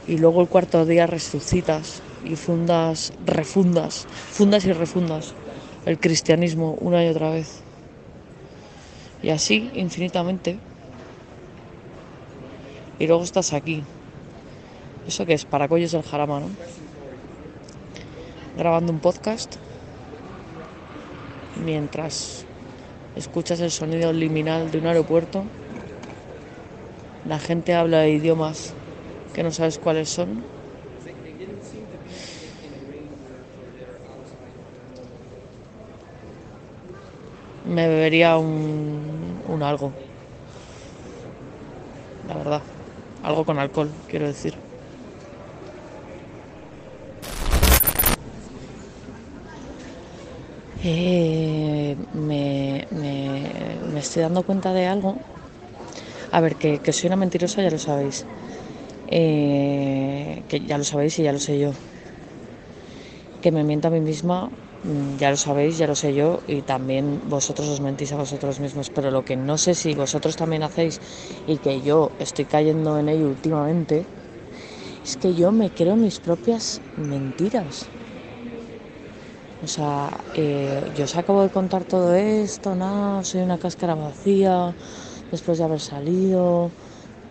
[0.06, 5.34] Y luego el cuarto día resucitas y fundas, refundas, fundas y refundas
[5.86, 7.60] el cristianismo una y otra vez.
[9.22, 10.58] Y así infinitamente.
[12.98, 13.82] Y luego estás aquí.
[15.06, 15.44] ¿Eso qué es?
[15.44, 16.50] Paracollos del Jarama, ¿no?
[18.56, 19.56] Grabando un podcast
[21.64, 22.44] mientras
[23.16, 25.44] escuchas el sonido liminal de un aeropuerto
[27.26, 28.74] la gente habla idiomas
[29.32, 30.44] que no sabes cuáles son.
[37.74, 39.90] Me bebería un, un algo.
[42.28, 42.62] La verdad.
[43.22, 44.54] Algo con alcohol, quiero decir.
[50.82, 53.50] Eh, me, me-
[53.92, 55.16] me estoy dando cuenta de algo.
[56.32, 58.24] A ver, que, que soy una mentirosa ya lo sabéis.
[59.08, 61.72] Eh, que ya lo sabéis y ya lo sé yo.
[63.42, 64.50] Que me miento a mí misma,
[65.18, 66.40] ya lo sabéis, ya lo sé yo.
[66.46, 68.90] Y también vosotros os mentís a vosotros mismos.
[68.90, 71.00] Pero lo que no sé si vosotros también hacéis
[71.46, 74.06] y que yo estoy cayendo en ello últimamente,
[75.04, 77.90] es que yo me creo mis propias mentiras.
[79.60, 84.76] O sea, eh, yo os acabo de contar todo esto, nada, soy una cáscara vacía,
[85.30, 86.72] después de haber salido,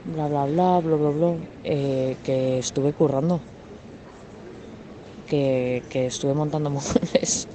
[0.03, 1.31] bla, bla, bla, bla, bla, bla,
[1.63, 3.43] eh, que estuve currando,
[5.27, 7.47] que, estuve montando muebles,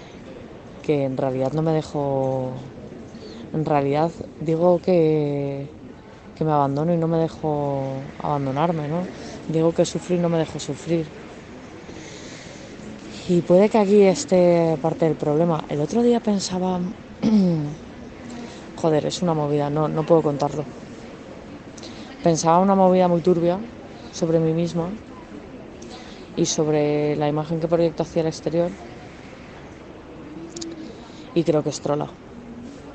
[0.82, 2.54] que en realidad no me dejo,
[3.52, 4.10] en realidad
[4.40, 5.68] digo que,
[6.34, 9.06] que me abandono y no me dejo abandonarme, ¿no?
[9.48, 11.06] Digo que sufrí y no me dejo sufrir.
[13.28, 15.62] Y puede que aquí esté parte del problema.
[15.68, 16.80] El otro día pensaba,
[18.76, 20.64] joder, es una movida, no, no puedo contarlo.
[22.24, 23.58] Pensaba una movida muy turbia
[24.12, 24.90] sobre mí misma
[26.34, 28.72] y sobre la imagen que proyecto hacia el exterior.
[31.34, 32.12] Y creo que es trola.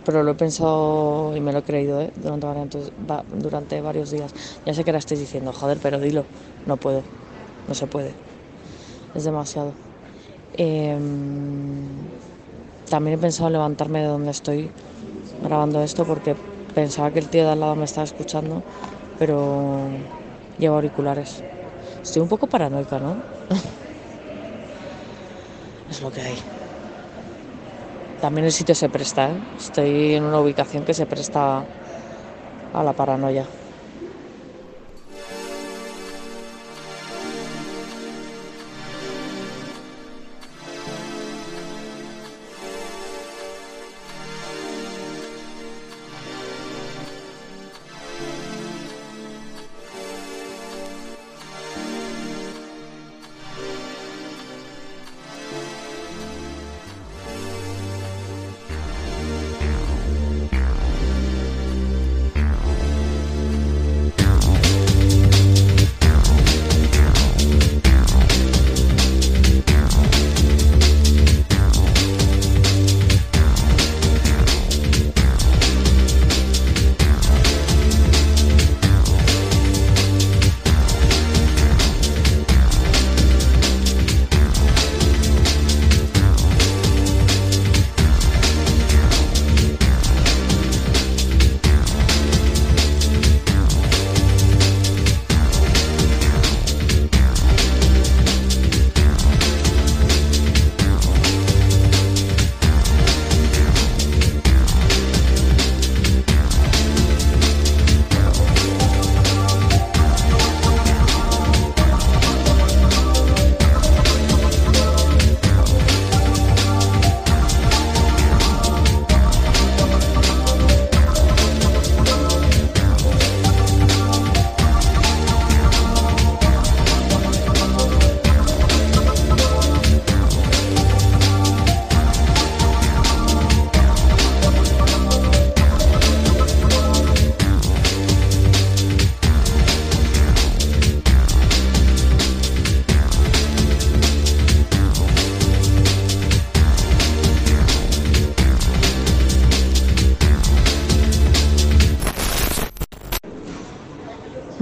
[0.04, 2.12] Pero lo he pensado y me lo he creído ¿eh?
[2.16, 4.34] durante, varios, va- durante varios días.
[4.66, 6.28] Ya sé que ahora estáis diciendo, joder, pero dilo.
[6.66, 7.06] No puedo.
[7.68, 8.18] No se puede.
[9.14, 9.78] Es demasiado.
[10.54, 12.12] Em,
[12.90, 14.74] también he pensado en levantarme de donde estoy
[15.40, 16.38] grabando esto porque
[16.74, 18.66] pensaba que el tío de al lado me estaba escuchando,
[19.18, 19.92] pero
[20.58, 21.46] llevo auriculares.
[22.06, 23.24] Estoy un poco paranoica, ¿no?
[25.88, 26.38] es lo que hay.
[28.20, 29.41] También el sitio se presta, ¿eh?
[29.58, 31.66] Estoy en una ubicación que se presta
[32.72, 33.45] a la paranoia.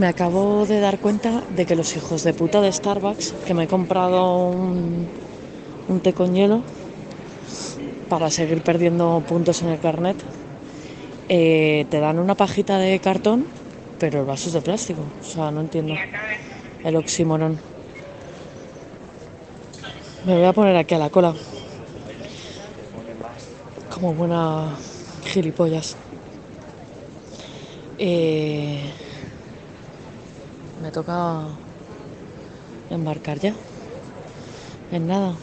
[0.03, 3.63] Me acabo de dar cuenta de que los hijos de puta de Starbucks, que me
[3.63, 5.07] he comprado un,
[5.87, 6.61] un té con hielo
[8.09, 10.17] para seguir perdiendo puntos en el carnet,
[11.29, 13.47] eh, te dan una pajita de cartón,
[13.97, 15.05] pero el vaso es de plástico.
[15.21, 15.95] O sea, no entiendo
[16.83, 17.57] el oxímoron.
[20.25, 21.33] Me voy a poner aquí a la cola.
[23.89, 24.75] Como buena
[25.23, 25.95] gilipollas.
[27.97, 28.81] Eh,
[30.93, 31.17] toca
[32.89, 33.53] embarcar ya.
[34.91, 35.35] En nada.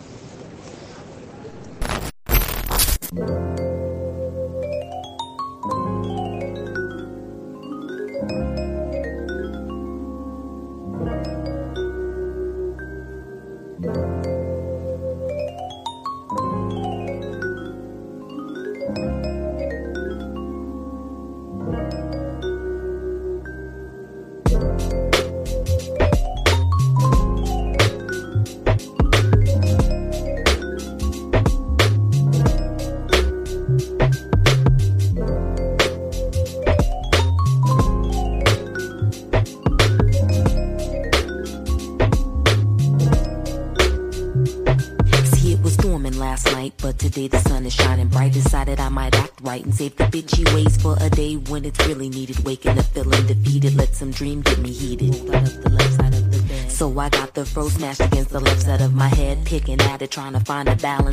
[57.81, 60.76] Smashed against the left side of my head, picking at it, trying to find a
[60.76, 61.09] balance.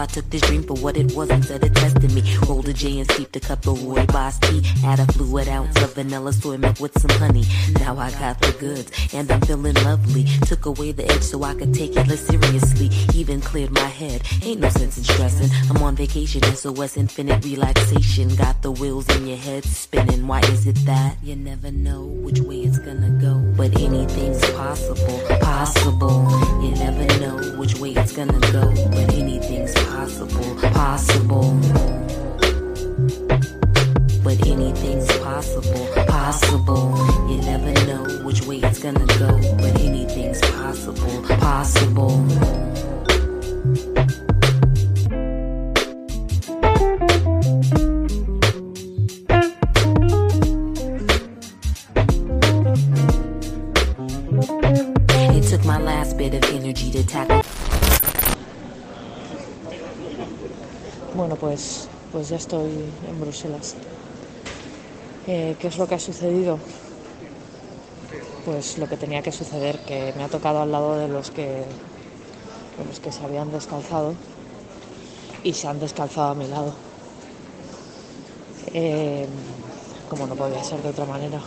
[0.00, 2.22] I took this dream for what it was instead of testing me.
[2.48, 4.62] Rolled a J and steeped a cup of rooibos tea.
[4.86, 7.44] Add a fluid ounce of vanilla soy milk with some honey.
[7.78, 10.24] Now I got the goods and I'm feeling lovely.
[10.46, 12.88] Took away the edge so I could take it less seriously.
[13.14, 14.22] Even cleared my head.
[14.42, 15.50] Ain't no sense in stressing.
[15.68, 18.34] I'm on vacation, SOS infinite relaxation.
[18.36, 20.26] Got the wheels in your head spinning.
[20.26, 23.34] Why is it that you never know which way it's gonna go?
[23.54, 26.26] But anything's possible, possible.
[26.62, 28.72] You never know which way it's gonna go.
[28.90, 29.09] But
[30.26, 31.49] possible, possible.
[62.50, 63.76] Estoy en Bruselas.
[65.28, 66.58] Eh, ¿Qué es lo que ha sucedido?
[68.44, 71.44] Pues lo que tenía que suceder, que me ha tocado al lado de los que,
[71.44, 74.14] de los que se habían descalzado
[75.44, 76.74] y se han descalzado a mi lado.
[78.74, 79.28] Eh,
[80.08, 81.40] como no podía ser de otra manera.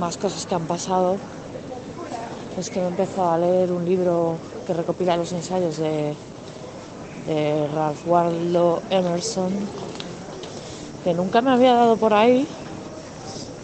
[0.00, 1.16] Más cosas que han pasado
[2.58, 4.34] es que he empezado a leer un libro
[4.66, 6.16] que recopila los ensayos de,
[7.26, 9.68] de Ralph Waldo Emerson,
[11.04, 12.46] que nunca me había dado por ahí,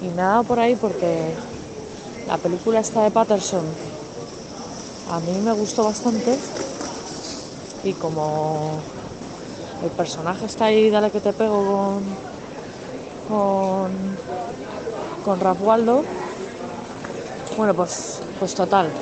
[0.00, 1.34] y me ha dado por ahí porque
[2.26, 3.64] la película esta de Patterson
[5.10, 6.36] a mí me gustó bastante,
[7.84, 8.82] y como
[9.82, 12.16] el personaje está ahí, dale que te pego con,
[13.28, 14.18] con,
[15.24, 16.04] con Ralph Waldo,
[17.56, 18.92] bueno, pues, pues total,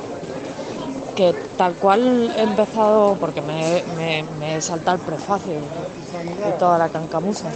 [1.17, 6.77] que tal cual he empezado, porque me, me, me he saltado el prefacio y toda
[6.79, 7.49] la cancamusa,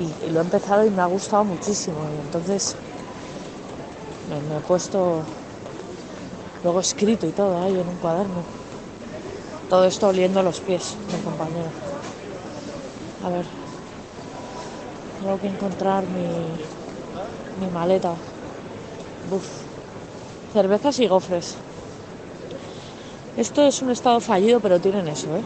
[0.00, 2.74] y, lo he empezado y me ha gustado muchísimo, y entonces
[4.30, 5.22] me, me he puesto
[6.64, 8.42] luego escrito y todo ahí en un cuaderno.
[9.68, 11.70] Todo esto oliendo los pies, mi compañero.
[13.24, 13.46] A ver,
[15.20, 16.24] tengo que encontrar mi,
[17.60, 18.14] mi maleta.
[19.30, 19.46] Buf.
[20.52, 21.56] Cervezas y gofres.
[23.40, 25.40] Esto es un estado fallido, pero tienen eso, ¿eh?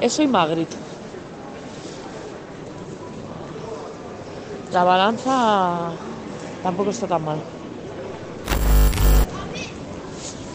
[0.00, 0.76] Eso y Magritte.
[4.72, 5.90] La balanza
[6.62, 7.38] tampoco está tan mal.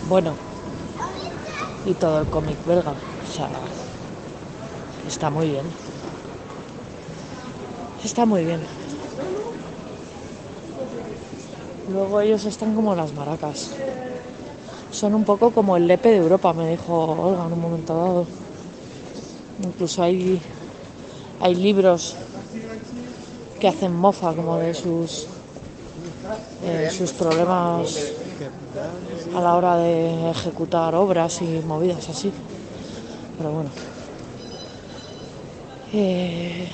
[0.07, 0.33] Bueno,
[1.85, 2.91] y todo el cómic belga.
[2.91, 3.49] O sea,
[5.05, 5.65] está muy bien.
[8.01, 8.61] Está muy bien.
[11.91, 13.71] Luego ellos están como las maracas.
[14.99, 18.27] Son un poco como el lepe de Europa, me dijo Olga en un momento dado.
[19.63, 20.41] Incluso hay,
[21.39, 22.15] hay libros
[23.59, 25.27] que hacen mofa como de sus,
[26.65, 28.13] eh, sus problemas
[29.35, 32.33] a la hora de ejecutar obras y movidas así.
[33.37, 33.69] Pero bueno.
[35.93, 36.69] Eh,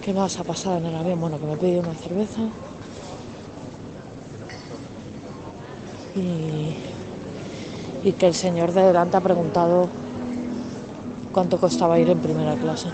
[0.00, 1.20] ¿Qué más ha pasado en el avión?
[1.20, 2.42] Bueno, que me pedido una cerveza.
[6.16, 9.88] Y, que el señor de delante ha preguntado
[11.32, 12.88] cuánto costaba ir en primera clase.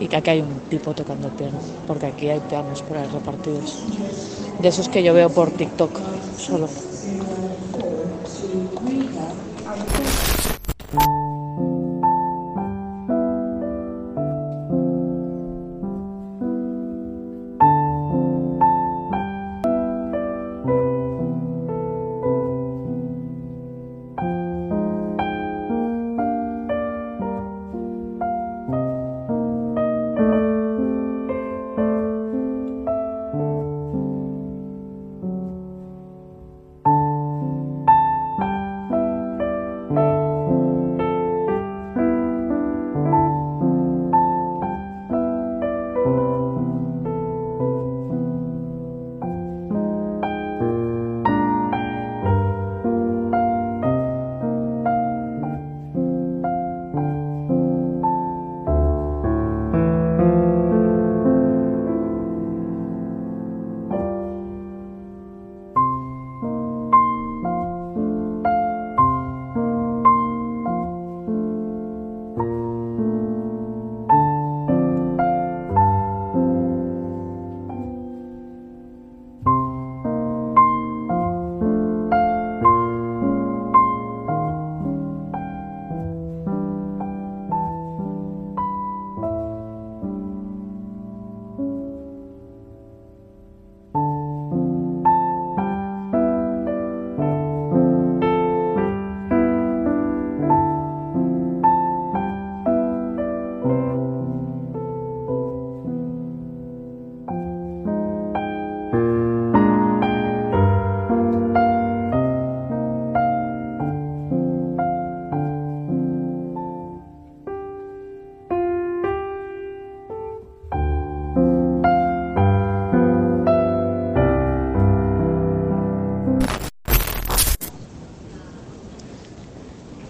[0.00, 3.06] Y que aquí hay un tipo tocando el piano, porque aquí hay pianos por ahí
[3.12, 3.84] repartidos.
[4.60, 5.98] De esos que yo veo por TikTok
[6.38, 6.68] solo.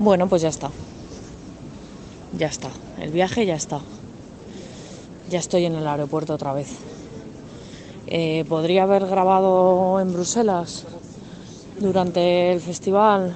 [0.05, 0.71] Bueno, pues ya está.
[2.37, 2.69] Ya está.
[3.01, 3.81] El viaje ya está.
[5.31, 6.69] Ya estoy en el aeropuerto otra vez.
[8.07, 10.85] Eh, podría haber grabado en Bruselas
[11.81, 13.35] durante el festival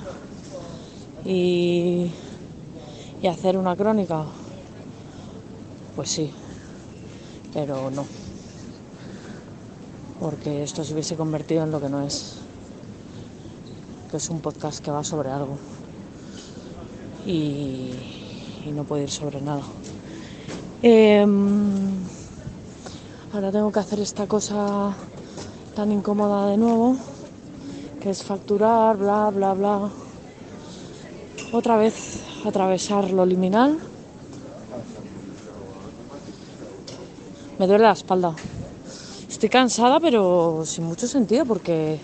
[1.24, 2.10] y,
[3.22, 4.26] y hacer una crónica.
[5.96, 6.30] Pues sí,
[7.54, 8.04] pero no.
[10.20, 12.34] Porque esto se hubiese convertido en lo que no es.
[14.10, 15.56] Que es un podcast que va sobre algo.
[17.28, 17.92] Y,
[18.72, 19.60] no puede ir sobre nada.
[20.82, 21.90] Em,
[23.34, 24.96] ahora tengo que hacer esta cosa
[25.76, 26.96] tan incómoda de nuevo,
[28.00, 29.90] que es facturar, bla, bla, bla.
[31.52, 33.78] Otra vez atravesar lo liminal.
[37.58, 38.34] Me duele la espalda.
[39.28, 42.00] Estoy cansada, pero sin mucho sentido, porque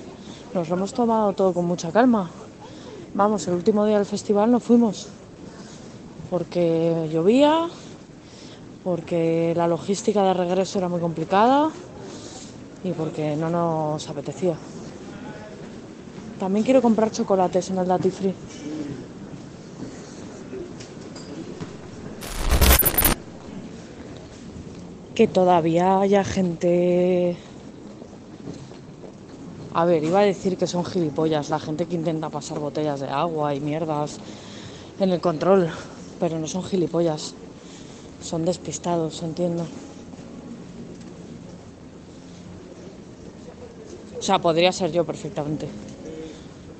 [0.53, 2.31] nos lo hemos tomado todo con mucha calma.
[3.15, 5.07] Vamos, el último día del festival no fuimos,
[6.31, 7.69] porque llovía,
[8.83, 11.71] porque la logística de regreso era muy complicada
[12.83, 14.57] y porque no nos apetecía.
[16.41, 18.35] También quiero comprar chocolates en el Duty Free.
[25.15, 27.37] Que todavía haya gente...
[29.75, 33.09] A ver, iba a decir que son gilipollas, la gente que intenta pasar botellas de
[33.09, 34.19] agua y mierdas
[35.01, 35.69] en el control,
[36.21, 37.35] pero no son gilipollas
[38.25, 39.67] son despistados, entiendo.
[44.19, 45.69] O sea, podría ser yo perfectamente.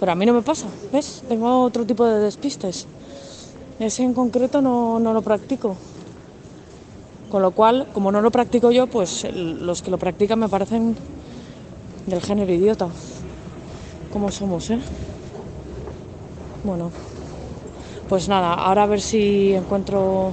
[0.01, 1.23] Pero a mí no me pasa, ¿ves?
[1.29, 2.87] Tengo otro tipo de despistes.
[3.79, 5.77] Ese en concreto no, no lo practico.
[7.31, 10.97] Con lo cual, como no lo practico yo, pues los que lo practican me parecen
[12.07, 12.89] del género idiota.
[14.13, 14.79] ¿Cómo somos, eh?
[16.65, 16.91] Bueno,
[18.09, 20.33] pues nada, ahora a ver si encuentro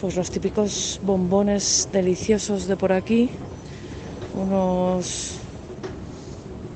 [0.00, 3.30] pues los típicos bombones deliciosos de por aquí,
[4.40, 5.38] unos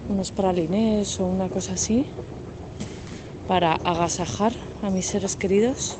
[0.09, 2.07] unos pralinés o una cosa así
[3.49, 4.53] para agasajar
[4.83, 5.97] a mis seres queridos.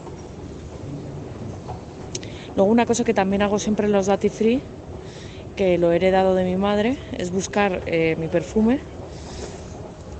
[2.57, 4.61] Luego una cosa que también hago siempre en los Duty Free,
[5.63, 8.81] lo he heredado de mi madre, es buscar eh, mi perfume,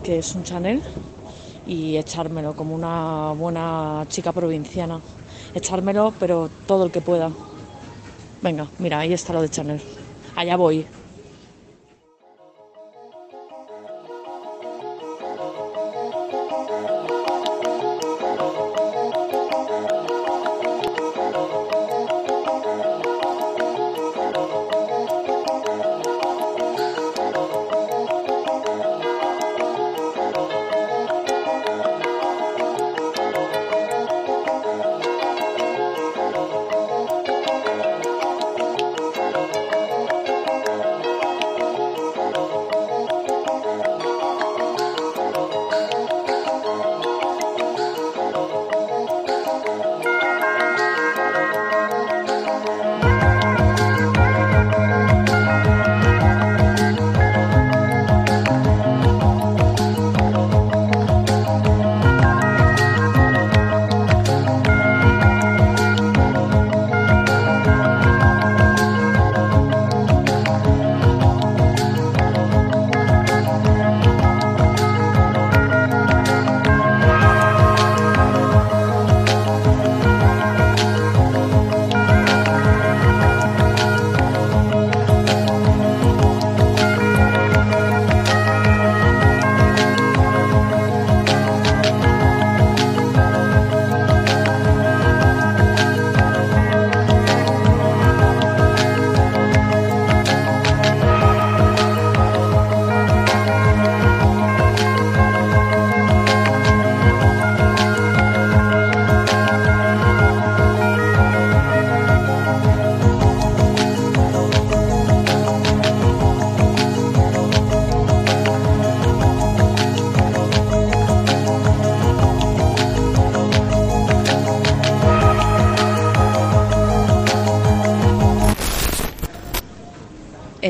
[0.03, 0.83] que es un Chanel,
[1.67, 5.01] y echármelo como una buena chica provinciana.
[5.55, 7.31] Echármelo, pero todo el que pueda.
[8.41, 9.83] Venga, mira, ahí está lo de Chanel.
[10.37, 10.87] Allá voy.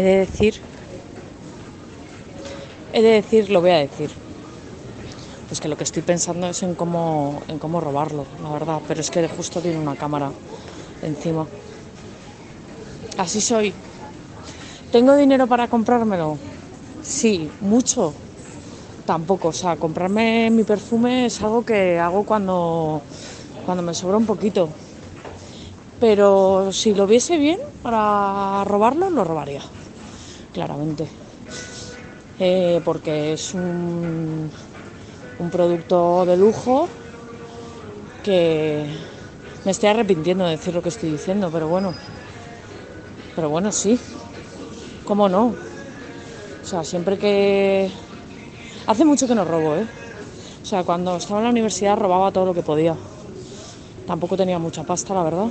[0.03, 0.55] He de decir,
[2.92, 4.11] he de decir, lo voy a decir.
[5.46, 8.82] Pues que lo que estoy pensando es en cómo, en cómo robarlo, la verdad.
[8.88, 10.32] Pero es que justo tiene una cámara
[11.03, 11.48] encima.
[13.16, 13.74] Así soy.
[14.90, 16.38] ¿Tengo dinero para comprármelo?
[17.03, 18.14] Sí, mucho.
[19.05, 19.48] tampoco.
[19.48, 23.03] O sea, comprarme mi perfume es algo que hago cuando,
[23.64, 24.70] cuando me sobra un poquito.
[25.98, 29.62] Pero si lo viese bien para robarlo, lo robaría,
[30.53, 31.07] claramente.
[32.38, 34.50] Eh, porque es un,
[35.38, 36.88] un producto de lujo
[38.22, 38.86] que
[39.64, 41.94] me estoy arrepintiendo de decir lo que estoy diciendo, pero bueno.
[43.34, 43.98] Pero bueno, sí.
[45.05, 45.46] ¿Cómo no?
[46.62, 47.90] O sea, siempre que...
[48.86, 49.86] Hace mucho que no robo, ¿eh?
[50.62, 52.96] O sea, cuando estaba en la universidad robaba todo lo que podía.
[54.07, 55.46] Tampoco tenía mucha pasta, la verdad.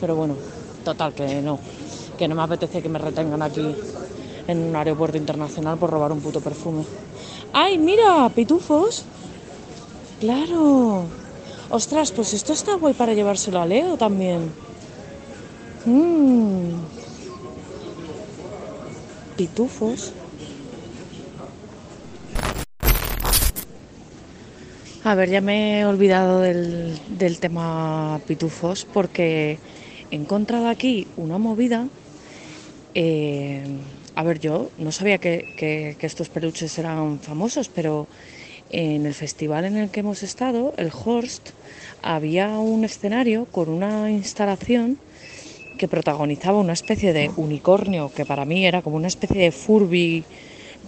[0.00, 0.34] Pero bueno,
[0.84, 1.58] total, que no.
[2.22, 3.74] Que no me apetece que me retengan aquí
[4.46, 6.84] en un aeropuerto internacional por robar un puto perfume.
[7.52, 8.30] ¡Ay, mira!
[8.32, 9.04] ¡Pitufos!
[10.20, 11.02] ¡Claro!
[11.68, 14.52] Ostras, pues esto está guay para llevárselo a Leo también.
[15.84, 16.74] Mmm.
[19.36, 20.12] Pitufos.
[25.02, 29.58] A ver, ya me he olvidado del, del tema pitufos porque
[30.12, 31.88] he encontrado aquí una movida.
[32.94, 33.66] Eh,
[34.14, 38.08] a ver, yo no sabía que, que- estos peluches eran famosos, pero
[38.68, 41.50] en el festival en el que hemos estado, el Horst,
[42.02, 45.00] había un escenario con una instalación
[45.78, 50.26] que protagonizaba una especie de unicornio que para mí era como una especie de Furby,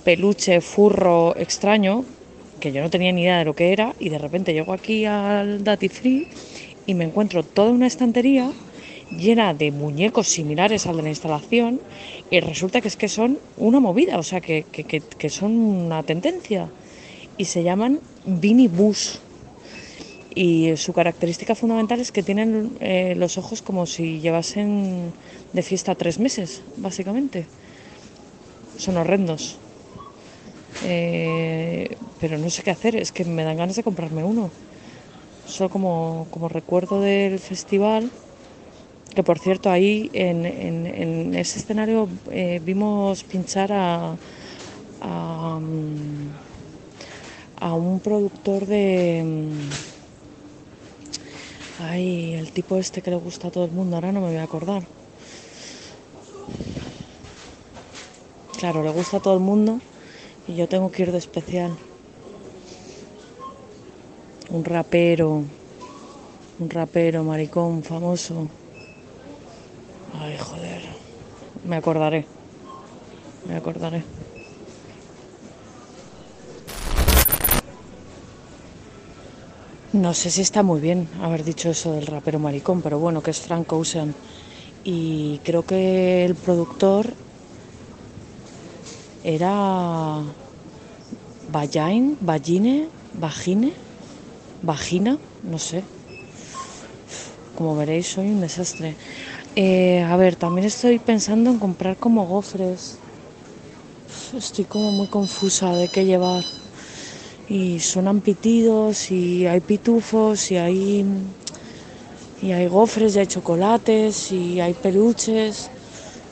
[0.03, 2.07] peluche, furro extraño,
[2.61, 5.05] que yo no tenía ni idea de lo que era, y de repente llego aquí
[5.07, 6.29] al Duty Free
[6.87, 8.53] y me encuentro toda una estantería
[9.11, 11.83] llena de muñecos similares al de la instalación
[12.31, 16.03] y resulta que es que son una movida, o sea, que, que- que- son una
[16.05, 16.73] tendencia
[17.37, 19.23] y se llaman Beanie Bus.
[20.37, 25.15] Y su característica fundamental es que tienen eh, los ojos como si llevasen
[25.53, 27.49] de fiesta tres meses, básicamente.
[28.77, 29.43] Son horrendos.
[30.81, 34.53] Eh, pero no sé qué hacer, es que me dan ganas de comprarme uno.
[35.45, 38.13] Solo como, como recuerdo del festival,
[39.15, 44.17] que por cierto ahí en, ese escenario eh, vimos pinchar a,
[45.01, 46.31] a, mm,
[47.61, 49.23] a un productor de...
[49.25, 49.95] mm,
[51.77, 54.37] Ay, el tipo este que le gusta a todo el mundo, ahora no me voy
[54.37, 54.85] a acordar.
[58.59, 59.81] Claro, le gusta a todo el mundo
[60.47, 61.73] y yo tengo que ir de especial.
[64.51, 65.45] Un rapero,
[66.59, 68.49] un rapero maricón famoso.
[70.21, 70.83] Ay, joder.
[71.65, 72.25] Me acordaré.
[73.47, 74.03] Me acordaré.
[79.93, 83.31] No sé si está muy bien haber dicho eso del rapero maricón, pero bueno, que
[83.31, 84.15] es Frank Ocean.
[84.83, 87.07] Y creo que el productor
[89.23, 90.21] era
[91.51, 93.73] Vagine, Vagine, Vagine,
[94.63, 95.85] Vagina, no sé.
[97.57, 98.97] Como veréis, soy un desastre.
[99.57, 102.99] Eh, a ver, también estoy pensando en comprar como gofres.
[104.33, 106.45] Estoy como muy confusa de qué llevar.
[107.49, 111.05] Y suenan pitidos, y hay pitufos, y hay,
[112.43, 115.71] y hay gofres, y hay chocolates, y hay peluches.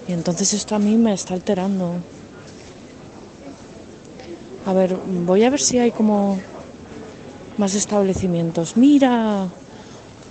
[0.08, 2.02] Y entonces esto a mí me está alterando.
[4.64, 6.38] A ver, voy a ver si hay como
[7.56, 8.76] más establecimientos.
[8.76, 9.50] Mira,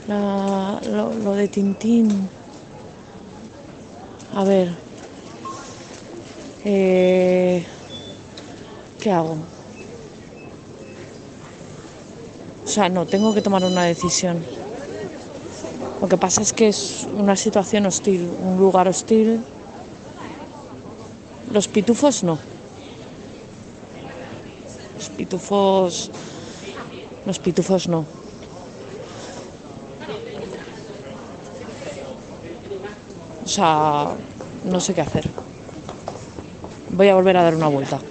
[0.08, 2.30] la- lo, lo de Tintín.
[4.34, 4.72] A ver.
[6.64, 7.66] eh,
[9.02, 9.38] ¿Qué hago?
[12.64, 14.46] O sea, no, tengo que tomar una decisión.
[16.02, 19.44] Lo que pasa es que es una situación hostil, un lugar hostil.
[21.52, 22.40] Los pitufos no.
[24.98, 26.10] Los pitufos.
[27.26, 28.21] Los pitufos no.
[33.52, 34.16] O sea,
[34.64, 35.26] no sé qué hacer.
[36.90, 38.02] Voy a volver a dar una vuelta.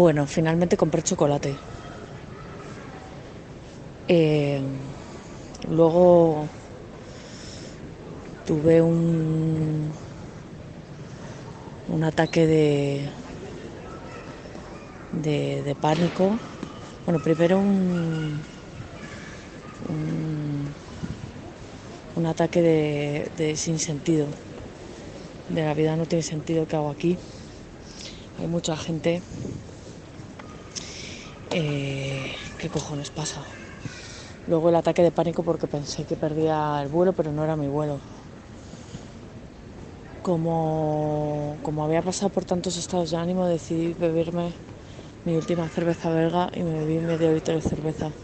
[0.00, 1.52] Bueno, finalmente compré chocolate.
[4.08, 4.60] Eh,
[5.68, 6.48] luego
[8.46, 9.92] tuve un,
[11.88, 13.10] un ataque de,
[15.10, 16.38] de, pánico.
[17.06, 18.40] Bueno, primero un,
[19.88, 20.74] un,
[22.16, 24.26] un ataque de, de sinsentido.
[25.48, 27.18] De la vida no tiene sentido que hago aquí.
[28.38, 29.22] Hay mucha gente.
[31.50, 33.46] Eh, ¿Qué cojones pasa?
[34.46, 37.68] Luego el ataque de pánico porque pensé que perdía el vuelo, pero no era mi
[37.68, 38.02] vuelo.
[40.22, 44.46] Como, como había pasado por tantos estados de ánimo, decidí beberme
[45.24, 48.14] mi última cerveza belga y me bebí medio litro de cerveza.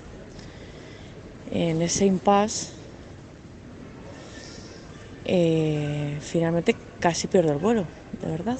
[1.46, 2.72] En ese impasse,
[5.24, 8.58] eh, finalmente casi pierdo el vuelo, de verdad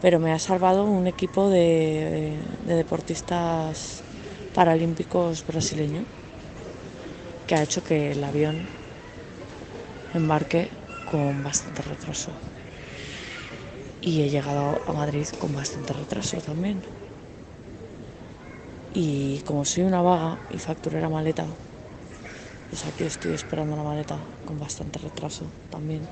[0.00, 4.04] pero me ha salvado un equipo de, de deportistas
[4.54, 6.06] paralímpicos brasileño
[7.46, 8.56] que ha hecho que el avión
[10.14, 10.70] embarque
[11.04, 12.32] con bastante retraso.
[14.00, 16.82] Y he llegado a Madrid con bastante retraso también.
[18.92, 21.46] Y como soy una vaga y facturé la maleta,
[22.68, 26.08] pues aquí estoy esperando la maleta con bastante retraso también.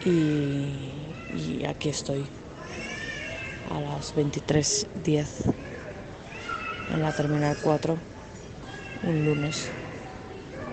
[0.00, 2.24] Y, y aquí estoy
[3.70, 5.26] a las 23.10
[6.92, 7.96] en la Terminal 4,
[9.04, 9.68] un lunes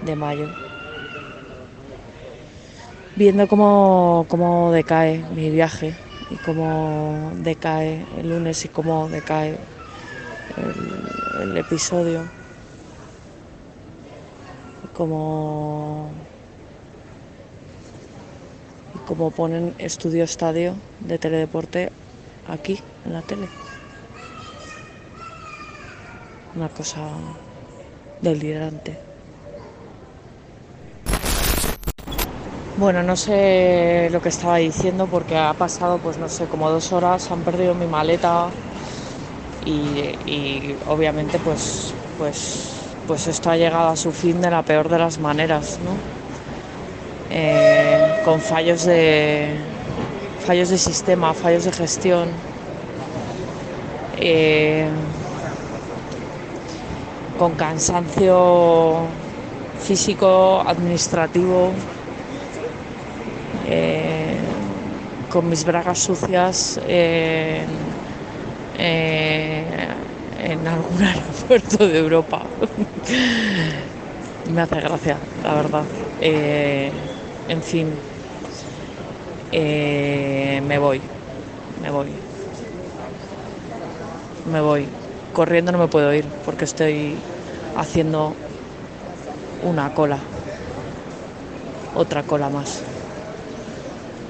[0.05, 0.49] de mayo,
[3.15, 5.95] viendo cómo, cómo decae mi viaje
[6.29, 9.57] y cómo decae el lunes y cómo decae
[11.41, 12.23] el, episodio,
[19.11, 21.91] como ponen estudio estadio de teledeporte
[22.47, 23.45] aquí en la tele.
[26.55, 27.09] Una cosa
[28.21, 28.95] delirante.
[32.77, 36.93] Bueno, no sé lo que estaba diciendo porque ha pasado, pues no sé, como dos
[36.93, 38.47] horas, han perdido mi maleta
[39.65, 42.69] y, y obviamente pues, pues,
[43.07, 46.20] pues esto ha llegado a su fin de la peor de las maneras, ¿no?
[47.33, 49.55] Eh, con fallos de
[50.45, 52.27] fallos de sistema, fallos de gestión.
[54.21, 54.87] eh,
[57.37, 59.07] con cansancio
[59.79, 61.73] físico, administrativo,
[63.67, 64.39] eh,
[65.29, 67.67] con mis bragas sucias en,
[70.67, 72.45] algún aeropuerto de Europa.
[74.51, 75.85] Me hace gracia, la verdad.
[77.47, 77.87] En fin,
[79.51, 81.01] eh, me voy,
[81.81, 82.09] me voy,
[84.45, 84.87] me voy.
[85.33, 87.17] Corriendo no me puedo ir porque estoy
[87.75, 88.35] haciendo
[89.61, 90.19] una cola,
[91.93, 92.83] otra cola más.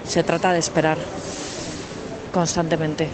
[0.04, 0.98] Se trata de esperar
[2.32, 3.10] constantemente.